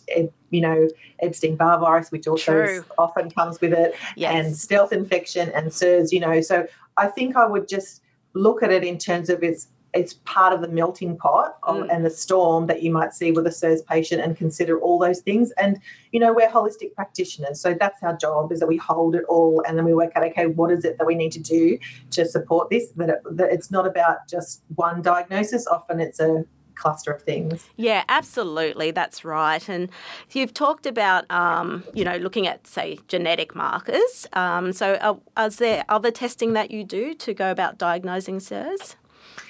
[0.51, 0.87] you know
[1.19, 4.33] Epstein Barr virus, which also often comes with it, yes.
[4.33, 6.11] and stealth infection and CIRS.
[6.11, 8.01] You know, so I think I would just
[8.33, 11.87] look at it in terms of its it's part of the melting pot of, mm.
[11.89, 15.21] and the storm that you might see with a CIRS patient and consider all those
[15.21, 15.51] things.
[15.57, 15.79] And,
[16.11, 17.61] you know, we're holistic practitioners.
[17.61, 20.23] So that's our job is that we hold it all and then we work out,
[20.25, 21.79] okay, what is it that we need to do
[22.11, 22.89] to support this?
[22.97, 25.65] That, it, that it's not about just one diagnosis.
[25.65, 26.43] Often it's a
[26.75, 27.69] cluster of things.
[27.77, 28.91] Yeah, absolutely.
[28.91, 29.67] That's right.
[29.69, 29.89] And
[30.31, 34.27] you've talked about, um, you know, looking at, say, genetic markers.
[34.33, 38.97] Um, so, are, is there other testing that you do to go about diagnosing CIRS?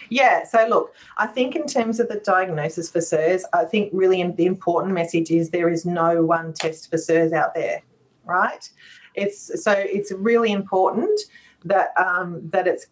[0.09, 4.23] Yeah, so look, I think in terms of the diagnosis for CIRS, I think really
[4.31, 7.81] the important message is there is no one test for CIRS out there,
[8.23, 8.69] right?
[9.15, 11.19] It's so it's really important
[11.63, 12.87] that um, that it's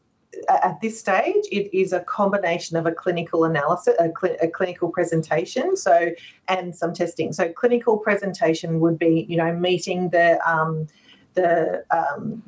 [0.50, 4.89] at this stage it is a combination of a clinical analysis a, cl- a, clinical
[4.89, 6.10] presentation so
[6.48, 10.88] and some testing so clinical presentation would be you know meeting the um,
[11.36, 12.41] the um,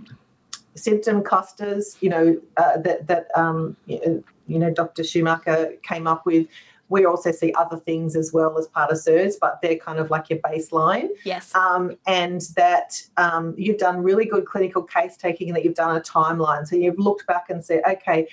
[0.75, 5.03] symptom clusters you know uh, that that um, you know Dr.
[5.03, 6.47] Shoemaker came up with.
[6.87, 10.11] We also see other things as well as part of CIRS, but they're kind of
[10.11, 11.07] like your baseline.
[11.23, 11.53] Yes.
[11.55, 15.97] Um, and that um, you've done really good clinical case taking and that you've done
[15.97, 16.67] a timeline.
[16.67, 18.27] So you've looked back and said, okay,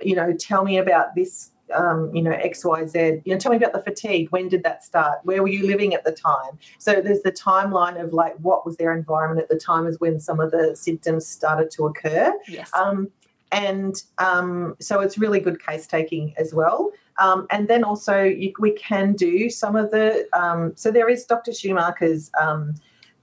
[0.00, 3.22] you know, tell me about this um, you know, X, Y, Z.
[3.24, 4.28] You know, tell me about the fatigue.
[4.30, 5.18] When did that start?
[5.24, 6.58] Where were you living at the time?
[6.78, 10.20] So there's the timeline of like what was their environment at the time is when
[10.20, 12.32] some of the symptoms started to occur.
[12.48, 12.70] Yes.
[12.74, 13.10] Um,
[13.52, 16.90] and um, so it's really good case taking as well.
[17.18, 21.24] Um, and then also you, we can do some of the um, so there is
[21.26, 21.52] Dr.
[21.52, 22.74] Shoemaker's um,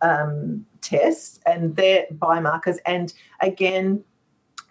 [0.02, 4.04] um, tests and their biomarkers, and again.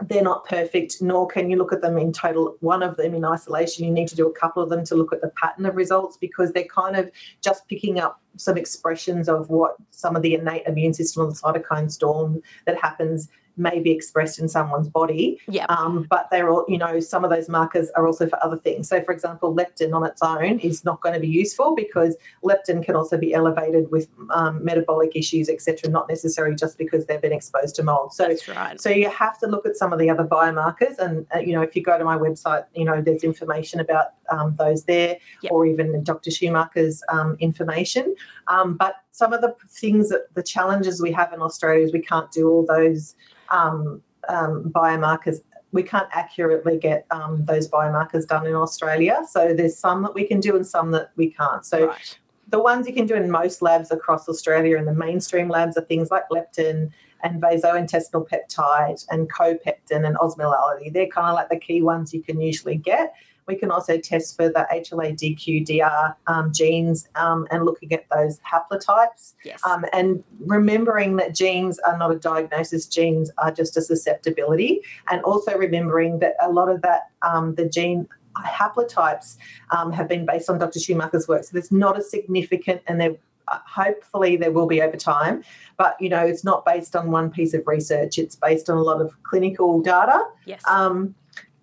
[0.06, 3.24] They're not perfect, nor can you look at them in total, one of them in
[3.24, 3.84] isolation.
[3.84, 6.16] You need to do a couple of them to look at the pattern of results
[6.16, 7.10] because they're kind of
[7.42, 11.90] just picking up some expressions of what some of the innate immune system the cytokine
[11.90, 15.40] storm that happens may be expressed in someone's body.
[15.48, 15.66] Yeah.
[15.68, 18.88] Um, but they're all, you know, some of those markers are also for other things.
[18.88, 22.84] So, for example, leptin on its own is not going to be useful because leptin
[22.84, 25.90] can also be elevated with um, metabolic issues, etc.
[25.90, 28.12] Not necessarily just because they've been exposed to mold.
[28.12, 28.80] So, That's right.
[28.80, 31.62] So you have to look at some of the other biomarkers, and uh, you know,
[31.62, 35.52] if you go to my website, you know, there's information about um, those there, yep.
[35.52, 36.30] or even Dr.
[36.30, 38.14] Shoemaker's um, information.
[38.48, 42.00] Um, but some of the things that the challenges we have in Australia is we
[42.02, 43.14] can't do all those
[43.50, 45.38] um, um, biomarkers.
[45.72, 49.22] We can't accurately get um, those biomarkers done in Australia.
[49.28, 51.64] So there's some that we can do and some that we can't.
[51.64, 52.18] So right.
[52.48, 55.84] the ones you can do in most labs across Australia and the mainstream labs are
[55.84, 56.90] things like leptin
[57.22, 60.92] and vasointestinal peptide and copeptin and osmolality.
[60.92, 63.14] They're kind of like the key ones you can usually get.
[63.48, 69.34] We can also test for the HLA-DQ-DR um, genes um, and looking at those haplotypes.
[69.44, 69.60] Yes.
[69.66, 74.82] Um, and remembering that genes are not a diagnosis, genes are just a susceptibility.
[75.10, 78.06] And also remembering that a lot of that, um, the gene
[78.36, 79.36] haplotypes
[79.70, 80.78] um, have been based on Dr.
[80.78, 81.44] Shoemaker's work.
[81.44, 83.16] So there's not a significant, and there
[83.50, 85.42] uh, hopefully there will be over time
[85.78, 88.82] but you know it's not based on one piece of research it's based on a
[88.82, 91.14] lot of clinical data yes um,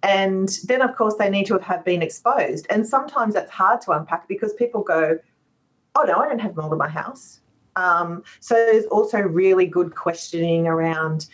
[0.05, 2.67] and then, of course, they need to have been exposed.
[2.69, 5.17] And sometimes that's hard to unpack because people go,
[5.95, 7.39] oh, no, I don't have mold in my house.
[7.75, 11.25] Um, so there's also really good questioning around,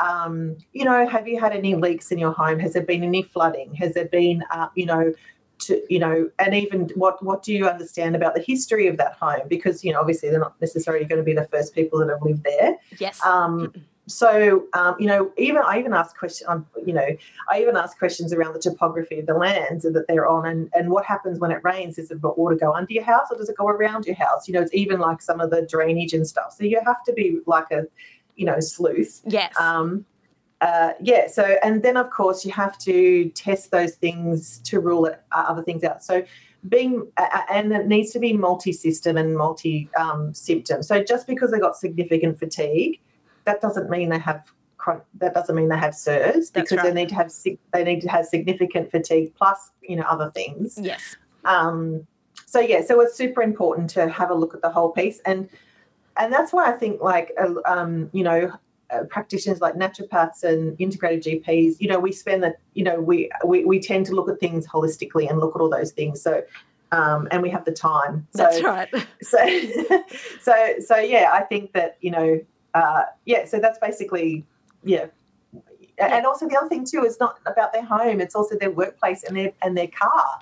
[0.00, 2.60] um, you know, have you had any leaks in your home?
[2.60, 3.74] Has there been any flooding?
[3.74, 5.12] Has there been, uh, you know,
[5.58, 9.12] to you know and even what what do you understand about the history of that
[9.12, 12.08] home because you know obviously they're not necessarily going to be the first people that
[12.08, 13.70] have lived there yes um,
[14.06, 17.06] so um, you know even i even ask questions um, you know
[17.48, 20.90] i even ask questions around the topography of the lands that they're on and and
[20.90, 21.96] what happens when it rains?
[21.96, 24.48] Does the water go under your house or does it go around your house?
[24.48, 26.54] You know it's even like some of the drainage and stuff.
[26.56, 27.84] So you have to be like a
[28.36, 29.22] you know sleuth.
[29.26, 29.54] Yes.
[29.58, 30.04] Um,
[30.60, 35.06] uh, yeah, so and then of course you have to test those things to rule
[35.06, 36.04] it, uh, other things out.
[36.04, 36.22] So
[36.68, 40.76] being uh, and it needs to be multi-system and multi-symptom.
[40.76, 43.00] Um, so just because they got significant fatigue,
[43.50, 44.50] that doesn't mean they have
[45.18, 46.84] that doesn't mean they have CIRS because right.
[46.84, 47.30] they need to have
[47.72, 50.78] they need to have significant fatigue plus you know other things.
[50.80, 51.16] Yes.
[51.44, 52.06] Um,
[52.46, 55.48] so yeah, so it's super important to have a look at the whole piece and
[56.16, 57.32] and that's why I think like
[57.66, 58.52] um, you know
[58.90, 63.30] uh, practitioners like naturopaths and integrated GPs, you know, we spend that, you know, we,
[63.44, 66.20] we we tend to look at things holistically and look at all those things.
[66.20, 66.42] So,
[66.90, 68.26] um, and we have the time.
[68.34, 68.88] So, That's right.
[69.22, 69.38] So,
[70.40, 72.40] so, so yeah, I think that you know,
[72.74, 73.44] uh, yeah.
[73.46, 74.44] So that's basically,
[74.84, 75.06] yeah.
[75.98, 79.22] And also the other thing too is not about their home; it's also their workplace
[79.24, 80.40] and their and their car.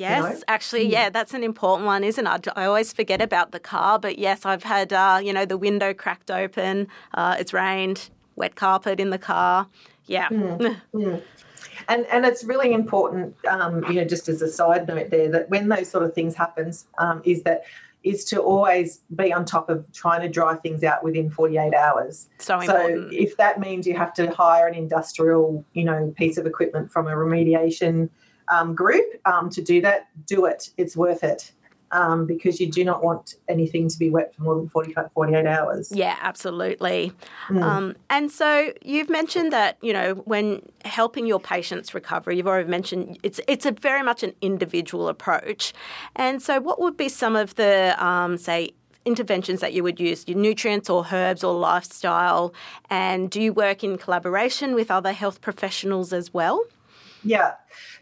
[0.00, 0.40] Yes, you know?
[0.48, 0.92] actually, mm.
[0.92, 2.48] yeah, that's an important one, isn't it?
[2.56, 5.92] I always forget about the car, but yes, I've had, uh, you know, the window
[5.92, 9.68] cracked open, uh, it's rained, wet carpet in the car.
[10.06, 10.28] Yeah.
[10.28, 10.80] Mm.
[10.94, 11.22] mm.
[11.88, 15.50] And, and it's really important, um, you know, just as a side note there, that
[15.50, 17.64] when those sort of things happens, um, is that
[18.02, 22.28] is to always be on top of trying to dry things out within 48 hours.
[22.38, 26.46] So, so if that means you have to hire an industrial, you know, piece of
[26.46, 28.08] equipment from a remediation
[28.50, 30.70] um, group um, to do that, do it.
[30.76, 31.52] It's worth it.
[31.92, 35.44] Um, because you do not want anything to be wet for more than 45, 48
[35.44, 35.90] hours.
[35.90, 37.12] Yeah, absolutely.
[37.48, 37.62] Mm.
[37.62, 42.68] Um, and so you've mentioned that, you know, when helping your patients recover, you've already
[42.68, 45.72] mentioned it's, it's a very much an individual approach.
[46.14, 48.70] And so what would be some of the, um, say,
[49.04, 52.54] interventions that you would use, your nutrients or herbs or lifestyle?
[52.88, 56.64] And do you work in collaboration with other health professionals as well?
[57.22, 57.54] Yeah.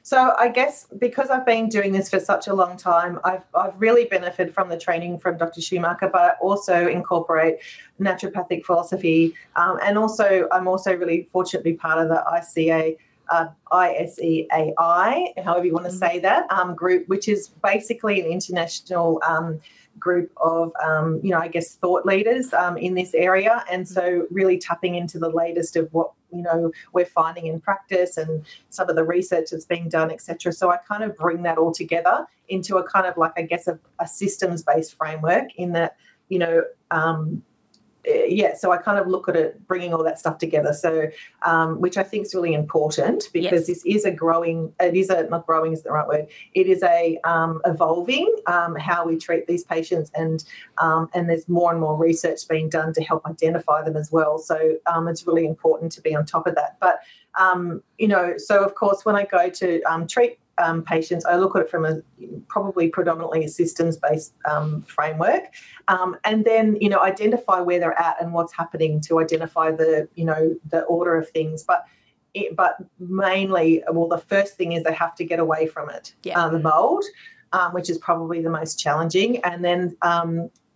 [0.03, 3.79] So I guess because I've been doing this for such a long time, I've, I've
[3.79, 5.61] really benefited from the training from Dr.
[5.61, 7.59] Shoemaker, but I also incorporate
[8.01, 9.35] naturopathic philosophy.
[9.57, 12.97] Um, and also, I'm also really fortunately part of the ICA.
[13.31, 15.99] Uh, ISEAI, however you want to mm-hmm.
[15.99, 19.61] say that, um, group, which is basically an international um,
[19.99, 23.65] group of, um, you know, I guess thought leaders um, in this area.
[23.71, 28.17] And so really tapping into the latest of what, you know, we're finding in practice
[28.17, 30.53] and some of the research that's being done, etc.
[30.53, 33.69] So I kind of bring that all together into a kind of like, I guess,
[33.69, 35.97] a, a systems based framework in that,
[36.29, 37.43] you know, um,
[38.05, 40.73] yeah, so I kind of look at it, bringing all that stuff together.
[40.73, 41.09] So,
[41.43, 43.83] um, which I think is really important because yes.
[43.83, 46.83] this is a growing, it is a, not growing is the right word, it is
[46.83, 50.45] a um, evolving um, how we treat these patients and,
[50.79, 54.39] um, and there's more and more research being done to help identify them as well.
[54.39, 56.79] So um, it's really important to be on top of that.
[56.81, 57.01] But,
[57.39, 61.57] um, you know, so of course, when I go to treat um, patients, I look
[61.57, 62.01] at it from a
[62.49, 65.45] probably predominantly a systems based um, framework,
[65.89, 70.09] um, and then you know identify where they're at and what's happening to identify the
[70.15, 71.63] you know the order of things.
[71.63, 71.85] But
[72.35, 76.15] it, but mainly, well, the first thing is they have to get away from it,
[76.23, 76.39] yeah.
[76.39, 77.05] uh, the mold.
[77.55, 79.43] Um, which is probably the most challenging.
[79.43, 79.97] And then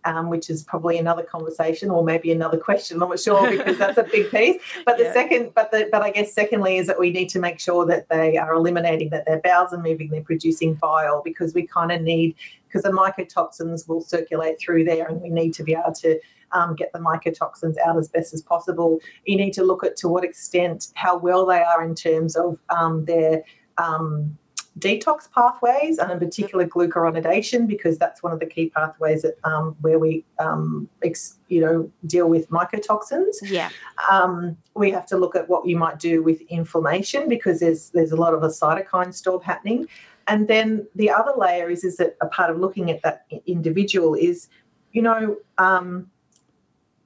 [0.05, 3.01] um, which is probably another conversation or maybe another question.
[3.01, 4.61] I'm not sure because that's a big piece.
[4.85, 5.13] But the yeah.
[5.13, 8.09] second, but the, but I guess secondly is that we need to make sure that
[8.09, 12.01] they are eliminating that their bowels are moving, they're producing bile because we kind of
[12.01, 12.35] need
[12.67, 16.19] because the mycotoxins will circulate through there, and we need to be able to
[16.53, 18.99] um, get the mycotoxins out as best as possible.
[19.25, 22.59] You need to look at to what extent how well they are in terms of
[22.69, 23.43] um, their
[23.77, 24.37] um,
[24.79, 29.75] detox pathways and in particular glucuronidation because that's one of the key pathways that um,
[29.81, 33.35] where we um, ex, you know deal with mycotoxins.
[33.43, 33.69] Yeah.
[34.09, 38.11] Um, we have to look at what you might do with inflammation because there's there's
[38.11, 39.87] a lot of a cytokine storm happening.
[40.27, 44.15] And then the other layer is is that a part of looking at that individual
[44.15, 44.47] is
[44.91, 46.09] you know um,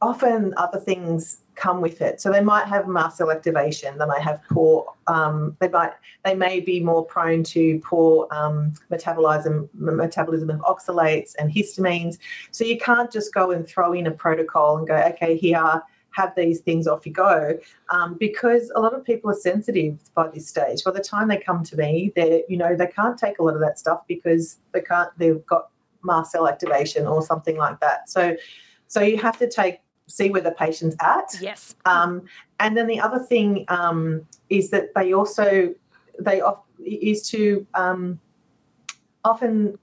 [0.02, 2.22] often other things come with it.
[2.22, 3.98] So they might have mast cell activation.
[3.98, 4.94] They might have poor.
[5.08, 5.94] Um, they might.
[6.24, 12.18] They may be more prone to poor um, metabolism metabolism of oxalates and histamines.
[12.52, 15.82] So you can't just go and throw in a protocol and go, okay, here.
[16.12, 17.60] Have these things off you go,
[17.92, 20.84] um, because a lot of people are sensitive by this stage.
[20.84, 23.54] By the time they come to me, they you know they can't take a lot
[23.54, 25.12] of that stuff because they can't.
[25.20, 25.70] They've got
[26.04, 28.10] mast cell activation or something like that.
[28.10, 28.36] So,
[28.88, 31.36] so you have to take see where the patient's at.
[31.40, 31.76] Yes.
[31.86, 32.24] Um,
[32.60, 35.74] and then the other thing um, is that they also
[36.20, 38.20] they off, is to um,
[39.24, 39.78] often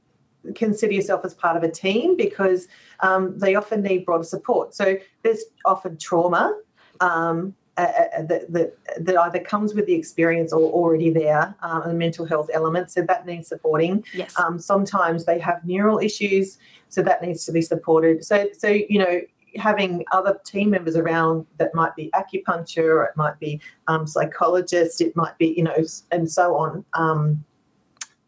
[0.54, 2.68] consider yourself as part of a team because
[3.00, 4.74] um, they often need broader support.
[4.74, 6.58] So there's often trauma
[7.00, 7.86] um, uh,
[8.28, 12.48] that, that, that either comes with the experience or already there, um, and mental health
[12.52, 12.90] element.
[12.90, 14.04] So that needs supporting.
[14.12, 14.38] Yes.
[14.38, 16.58] Um, sometimes they have neural issues,
[16.88, 18.24] so that needs to be supported.
[18.24, 19.20] So, so you know,
[19.56, 25.00] having other team members around that might be acupuncture, or it might be um, psychologist,
[25.00, 25.76] it might be you know,
[26.10, 26.84] and so on.
[26.94, 27.44] Um,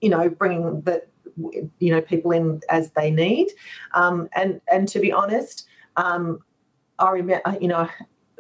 [0.01, 1.03] you know, bringing the
[1.79, 3.49] you know people in as they need,
[3.95, 5.67] um, and and to be honest,
[5.97, 6.41] um,
[6.99, 7.89] I remember you know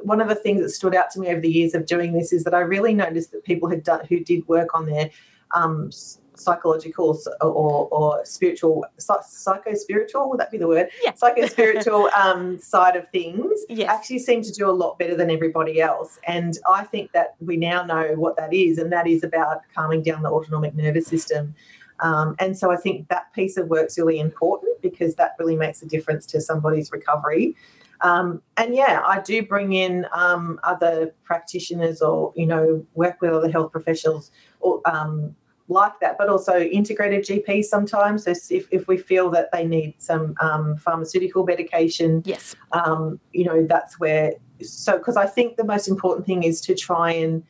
[0.03, 2.32] one of the things that stood out to me over the years of doing this
[2.32, 5.11] is that I really noticed that people had done who did work on their
[5.53, 5.91] um,
[6.37, 10.89] psychological or, or spiritual, psycho spiritual, would that be the word?
[11.03, 11.14] Yeah.
[11.14, 13.89] Psycho spiritual um, side of things yes.
[13.89, 16.18] actually seem to do a lot better than everybody else.
[16.26, 20.03] And I think that we now know what that is, and that is about calming
[20.03, 21.55] down the autonomic nervous system.
[22.01, 25.82] Um, and so I think that piece of work's really important because that really makes
[25.82, 27.57] a difference to somebody's recovery.
[28.03, 33.32] Um, and yeah, I do bring in um, other practitioners or, you know, work with
[33.32, 34.30] other health professionals
[34.61, 35.34] or, um,
[35.69, 38.25] like that, but also integrated GPs sometimes.
[38.25, 43.45] So if, if we feel that they need some um, pharmaceutical medication, yes, um, you
[43.45, 44.35] know, that's where.
[44.62, 47.43] So because I think the most important thing is to try and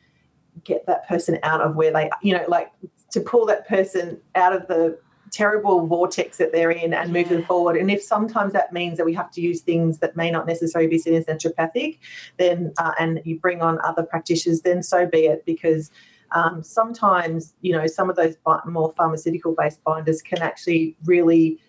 [0.63, 2.71] get that person out of where they, you know, like
[3.11, 4.99] to pull that person out of the
[5.31, 7.21] terrible vortex that they're in and yeah.
[7.21, 7.77] move them forward.
[7.77, 10.89] And if sometimes that means that we have to use things that may not necessarily
[10.89, 11.99] be seen as naturopathic,
[12.37, 15.45] then uh, and you bring on other practitioners, then so be it.
[15.45, 15.91] Because
[16.31, 21.59] um, sometimes you know some of those more pharmaceutical based binders can actually really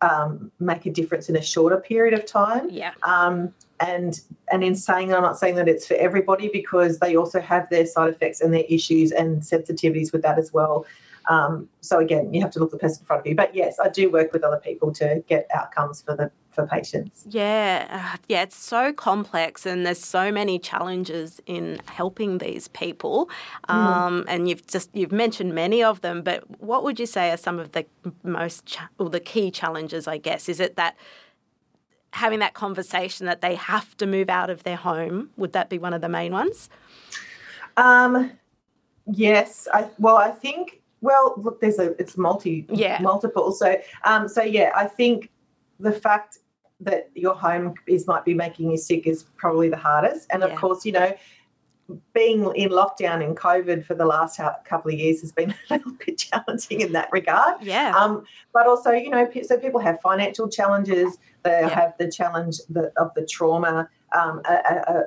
[0.00, 2.68] um, make a difference in a shorter period of time.
[2.70, 2.92] Yeah.
[3.02, 4.20] Um, and
[4.52, 7.86] and in saying I'm not saying that it's for everybody because they also have their
[7.86, 10.86] side effects and their issues and sensitivities with that as well.
[11.26, 13.34] Um, so again, you have to look the person in front of you.
[13.34, 17.24] But yes, I do work with other people to get outcomes for the for patients.
[17.28, 23.28] Yeah, uh, yeah, it's so complex, and there's so many challenges in helping these people.
[23.68, 23.74] Mm.
[23.74, 27.36] Um, and you've just you've mentioned many of them, but what would you say are
[27.36, 27.86] some of the
[28.22, 30.06] most cha- or the key challenges?
[30.06, 30.96] I guess is it that
[32.14, 35.30] having that conversation that they have to move out of their home.
[35.36, 36.70] Would that be one of the main ones?
[37.76, 38.30] Um,
[39.06, 39.66] yes.
[39.74, 42.98] I, well, I think well, look, there's a it's multi yeah.
[43.00, 43.52] multiple.
[43.52, 45.30] So um, so yeah, I think
[45.78, 46.38] the fact
[46.80, 50.26] that your home is might be making you sick is probably the hardest.
[50.32, 50.48] And yeah.
[50.48, 51.14] of course, you know,
[52.14, 55.92] being in lockdown in COVID for the last couple of years has been a little
[55.92, 57.62] bit challenging in that regard.
[57.62, 57.94] Yeah.
[57.94, 58.24] Um,
[58.54, 61.18] but also, you know, so people have financial challenges.
[61.42, 61.68] They yeah.
[61.68, 62.60] have the challenge
[62.96, 64.40] of the trauma um,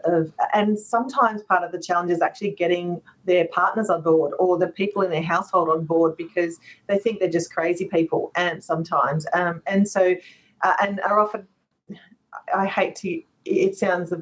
[0.06, 4.58] of, and sometimes part of the challenge is actually getting their partners on board or
[4.58, 8.64] the people in their household on board because they think they're just crazy people and
[8.64, 10.16] sometimes um, and so
[10.64, 11.48] uh, and are often
[12.56, 14.22] i hate to it sounds a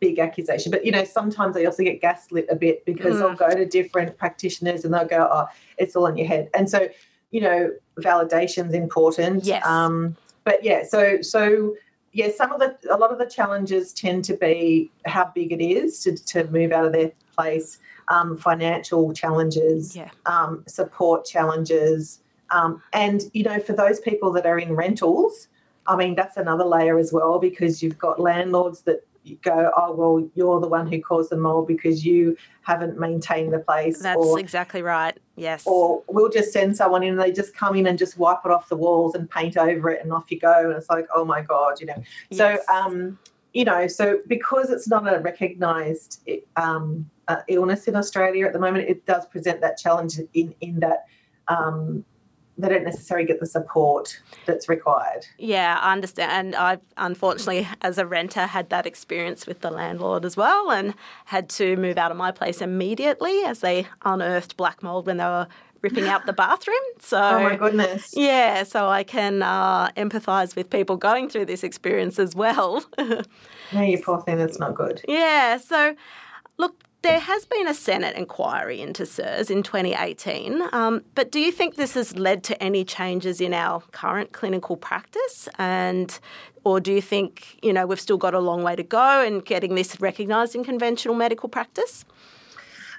[0.00, 3.18] big accusation but you know sometimes they also get gaslit a bit because mm.
[3.20, 5.46] they'll go to different practitioners and they'll go oh
[5.78, 6.88] it's all in your head and so
[7.30, 9.64] you know validation's important yes.
[9.66, 11.74] um but yeah so so
[12.14, 15.60] yeah, some of the a lot of the challenges tend to be how big it
[15.60, 20.08] is to, to move out of their place, um, financial challenges, yeah.
[20.24, 25.48] um, support challenges, um, and you know for those people that are in rentals,
[25.88, 29.04] I mean that's another layer as well because you've got landlords that
[29.42, 33.58] go, oh well, you're the one who caused the mold because you haven't maintained the
[33.58, 34.00] place.
[34.00, 35.18] That's or, exactly right.
[35.36, 35.62] Yes.
[35.66, 38.50] Or we'll just send someone in and they just come in and just wipe it
[38.50, 40.70] off the walls and paint over it and off you go.
[40.70, 42.02] And it's like, oh my god, you know.
[42.30, 42.38] Yes.
[42.38, 43.18] So um,
[43.52, 48.58] you know, so because it's not a recognised um, uh, illness in Australia at the
[48.58, 51.04] moment, it does present that challenge in in that.
[51.48, 52.04] Um,
[52.56, 55.26] they don't necessarily get the support that's required.
[55.38, 56.30] Yeah, I understand.
[56.30, 60.94] And I've unfortunately, as a renter, had that experience with the landlord as well and
[61.26, 65.24] had to move out of my place immediately as they unearthed black mold when they
[65.24, 65.48] were
[65.84, 66.76] ripping out the bathroom.
[67.00, 68.14] So, oh my goodness.
[68.16, 72.84] Yeah, so I can uh, empathise with people going through this experience as well.
[72.98, 75.02] no, you poor thing, that's not good.
[75.08, 75.94] Yeah, so
[76.56, 81.52] look, there has been a Senate inquiry into CIRS in 2018, um, but do you
[81.52, 85.46] think this has led to any changes in our current clinical practice?
[85.58, 86.18] And
[86.64, 89.40] or do you think you know we've still got a long way to go in
[89.40, 92.06] getting this recognised in conventional medical practice?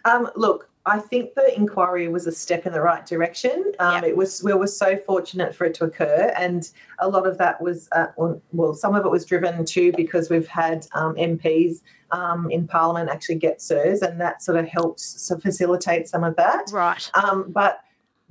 [0.06, 3.71] Um, look, I think the inquiry was a step in the right direction.
[3.79, 4.03] Um.
[4.03, 6.69] It was we were so fortunate for it to occur, and
[6.99, 8.07] a lot of that was uh,
[8.51, 11.81] well, some of it was driven too because we've had um, MPs
[12.11, 16.36] um, in Parliament actually get CIRS, and that sort of helps to facilitate some of
[16.36, 16.69] that.
[16.71, 17.09] Right.
[17.15, 17.79] Um, but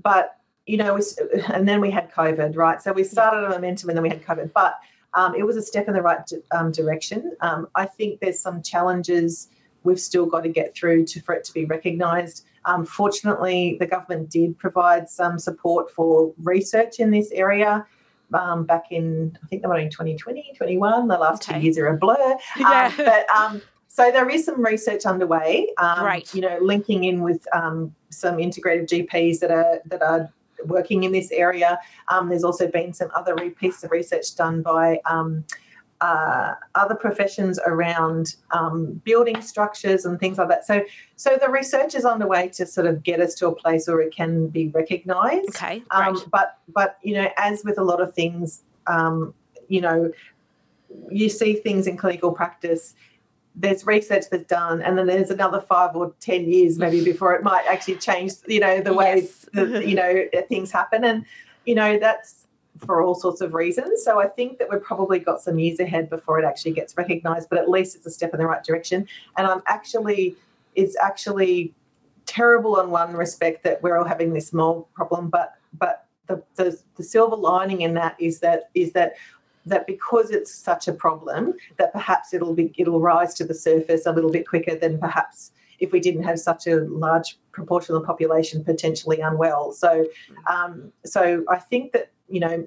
[0.03, 0.37] but
[0.67, 1.03] you know, we,
[1.49, 2.81] and then we had COVID, right?
[2.81, 4.79] So we started a momentum and then we had COVID, but
[5.15, 7.37] um, it was a step in the right um, direction.
[7.41, 9.49] Um, I think there's some challenges
[9.85, 12.45] we've still got to get through to for it to be recognised.
[12.65, 17.87] Um, fortunately, the government did provide some support for research in this area.
[18.33, 21.07] Um, back in, I think they were in 2020, 21.
[21.07, 21.59] The last okay.
[21.59, 22.37] two years are a blur.
[22.59, 22.87] Yeah.
[22.87, 25.69] Um, but so there is some research underway.
[25.79, 26.35] right.
[26.35, 30.33] You know, linking in with some integrative GPs that are that are
[30.67, 31.79] working in this area.
[32.09, 35.45] Um, there's also been some other pieces of research done by um,
[36.01, 40.67] uh, other professions around um, building structures and things like that.
[40.67, 40.83] So,
[41.17, 44.15] so the research is underway to sort of get us to a place where it
[44.15, 45.49] can be recognised.
[45.51, 49.35] Okay, um, but but you know, as with a lot of things, um,
[49.69, 50.11] you know,
[51.11, 52.95] you see things in clinical practice
[53.57, 57.43] there's research that's done and then there's another five or ten years maybe before it
[57.43, 59.47] might actually change you know the way yes.
[59.53, 61.25] that, you know things happen and
[61.65, 62.44] you know that's
[62.79, 64.03] for all sorts of reasons.
[64.05, 67.49] So i think that we've probably got some years ahead before it actually gets recognized
[67.49, 69.07] but at least it's a step in the right direction.
[69.37, 70.37] And i'm actually
[70.75, 71.73] it's actually
[72.27, 76.81] terrible in one respect that we're all having this mold problem but but the, the,
[76.97, 79.15] the silver lining in that is that is that
[79.67, 84.07] that because it's such a problem that perhaps it'll be it'll rise to the surface
[84.07, 88.03] a little bit quicker than perhaps if we didn't have such a large proportion of
[88.03, 89.73] the population potentially unwell.
[89.73, 90.07] So,
[90.49, 92.67] um, so I think that you know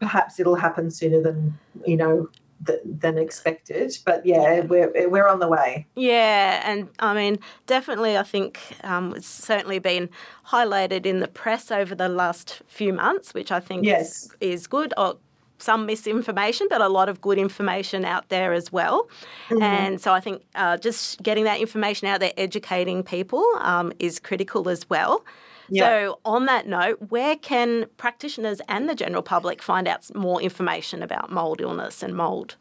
[0.00, 2.28] perhaps it'll happen sooner than you know
[2.60, 3.96] than expected.
[4.04, 5.86] But yeah, we're we're on the way.
[5.94, 10.08] Yeah, and I mean, definitely, I think um, it's certainly been
[10.46, 14.24] highlighted in the press over the last few months, which I think yes.
[14.40, 14.94] is, is good.
[14.96, 15.18] Or
[15.58, 19.08] some misinformation, but a lot of good information out there as well.
[19.48, 19.62] Mm-hmm.
[19.62, 24.18] And so I think uh, just getting that information out there, educating people um, is
[24.18, 25.24] critical as well.
[25.68, 25.84] Yeah.
[25.84, 31.02] So, on that note, where can practitioners and the general public find out more information
[31.02, 32.56] about mold illness and mold?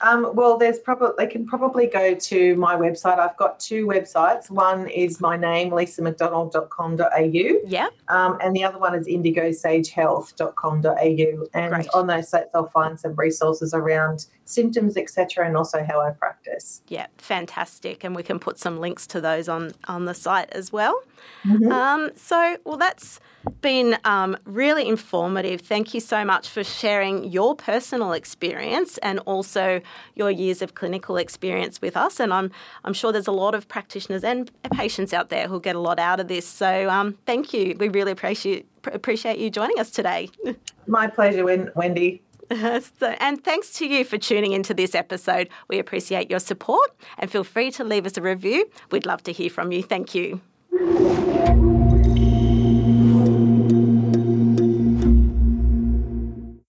[0.00, 3.18] Um, well, there's probably they can probably go to my website.
[3.18, 4.50] I've got two websites.
[4.50, 7.60] One is my name, lisamcdonald.com.au.
[7.66, 7.88] Yeah.
[8.08, 11.46] Um, and the other one is indigosagehealth.com.au.
[11.54, 11.88] And Great.
[11.94, 16.82] on those sites, they'll find some resources around symptoms, etc., and also how I practice.
[16.88, 18.04] Yeah, fantastic.
[18.04, 21.02] And we can put some links to those on on the site as well.
[21.44, 21.70] Mm-hmm.
[21.70, 23.20] Um, so, well, that's
[23.60, 25.60] been um, really informative.
[25.60, 29.80] Thank you so much for sharing your personal experience and also
[30.14, 32.18] your years of clinical experience with us.
[32.18, 32.50] And I'm
[32.84, 35.98] I'm sure there's a lot of practitioners and patients out there who'll get a lot
[35.98, 36.46] out of this.
[36.46, 37.76] So, um, thank you.
[37.78, 40.30] We really appreciate appreciate you joining us today.
[40.86, 42.22] My pleasure, Wendy.
[42.50, 45.48] So, and thanks to you for tuning into this episode.
[45.68, 48.70] We appreciate your support and feel free to leave us a review.
[48.90, 49.82] We'd love to hear from you.
[49.82, 50.40] Thank you.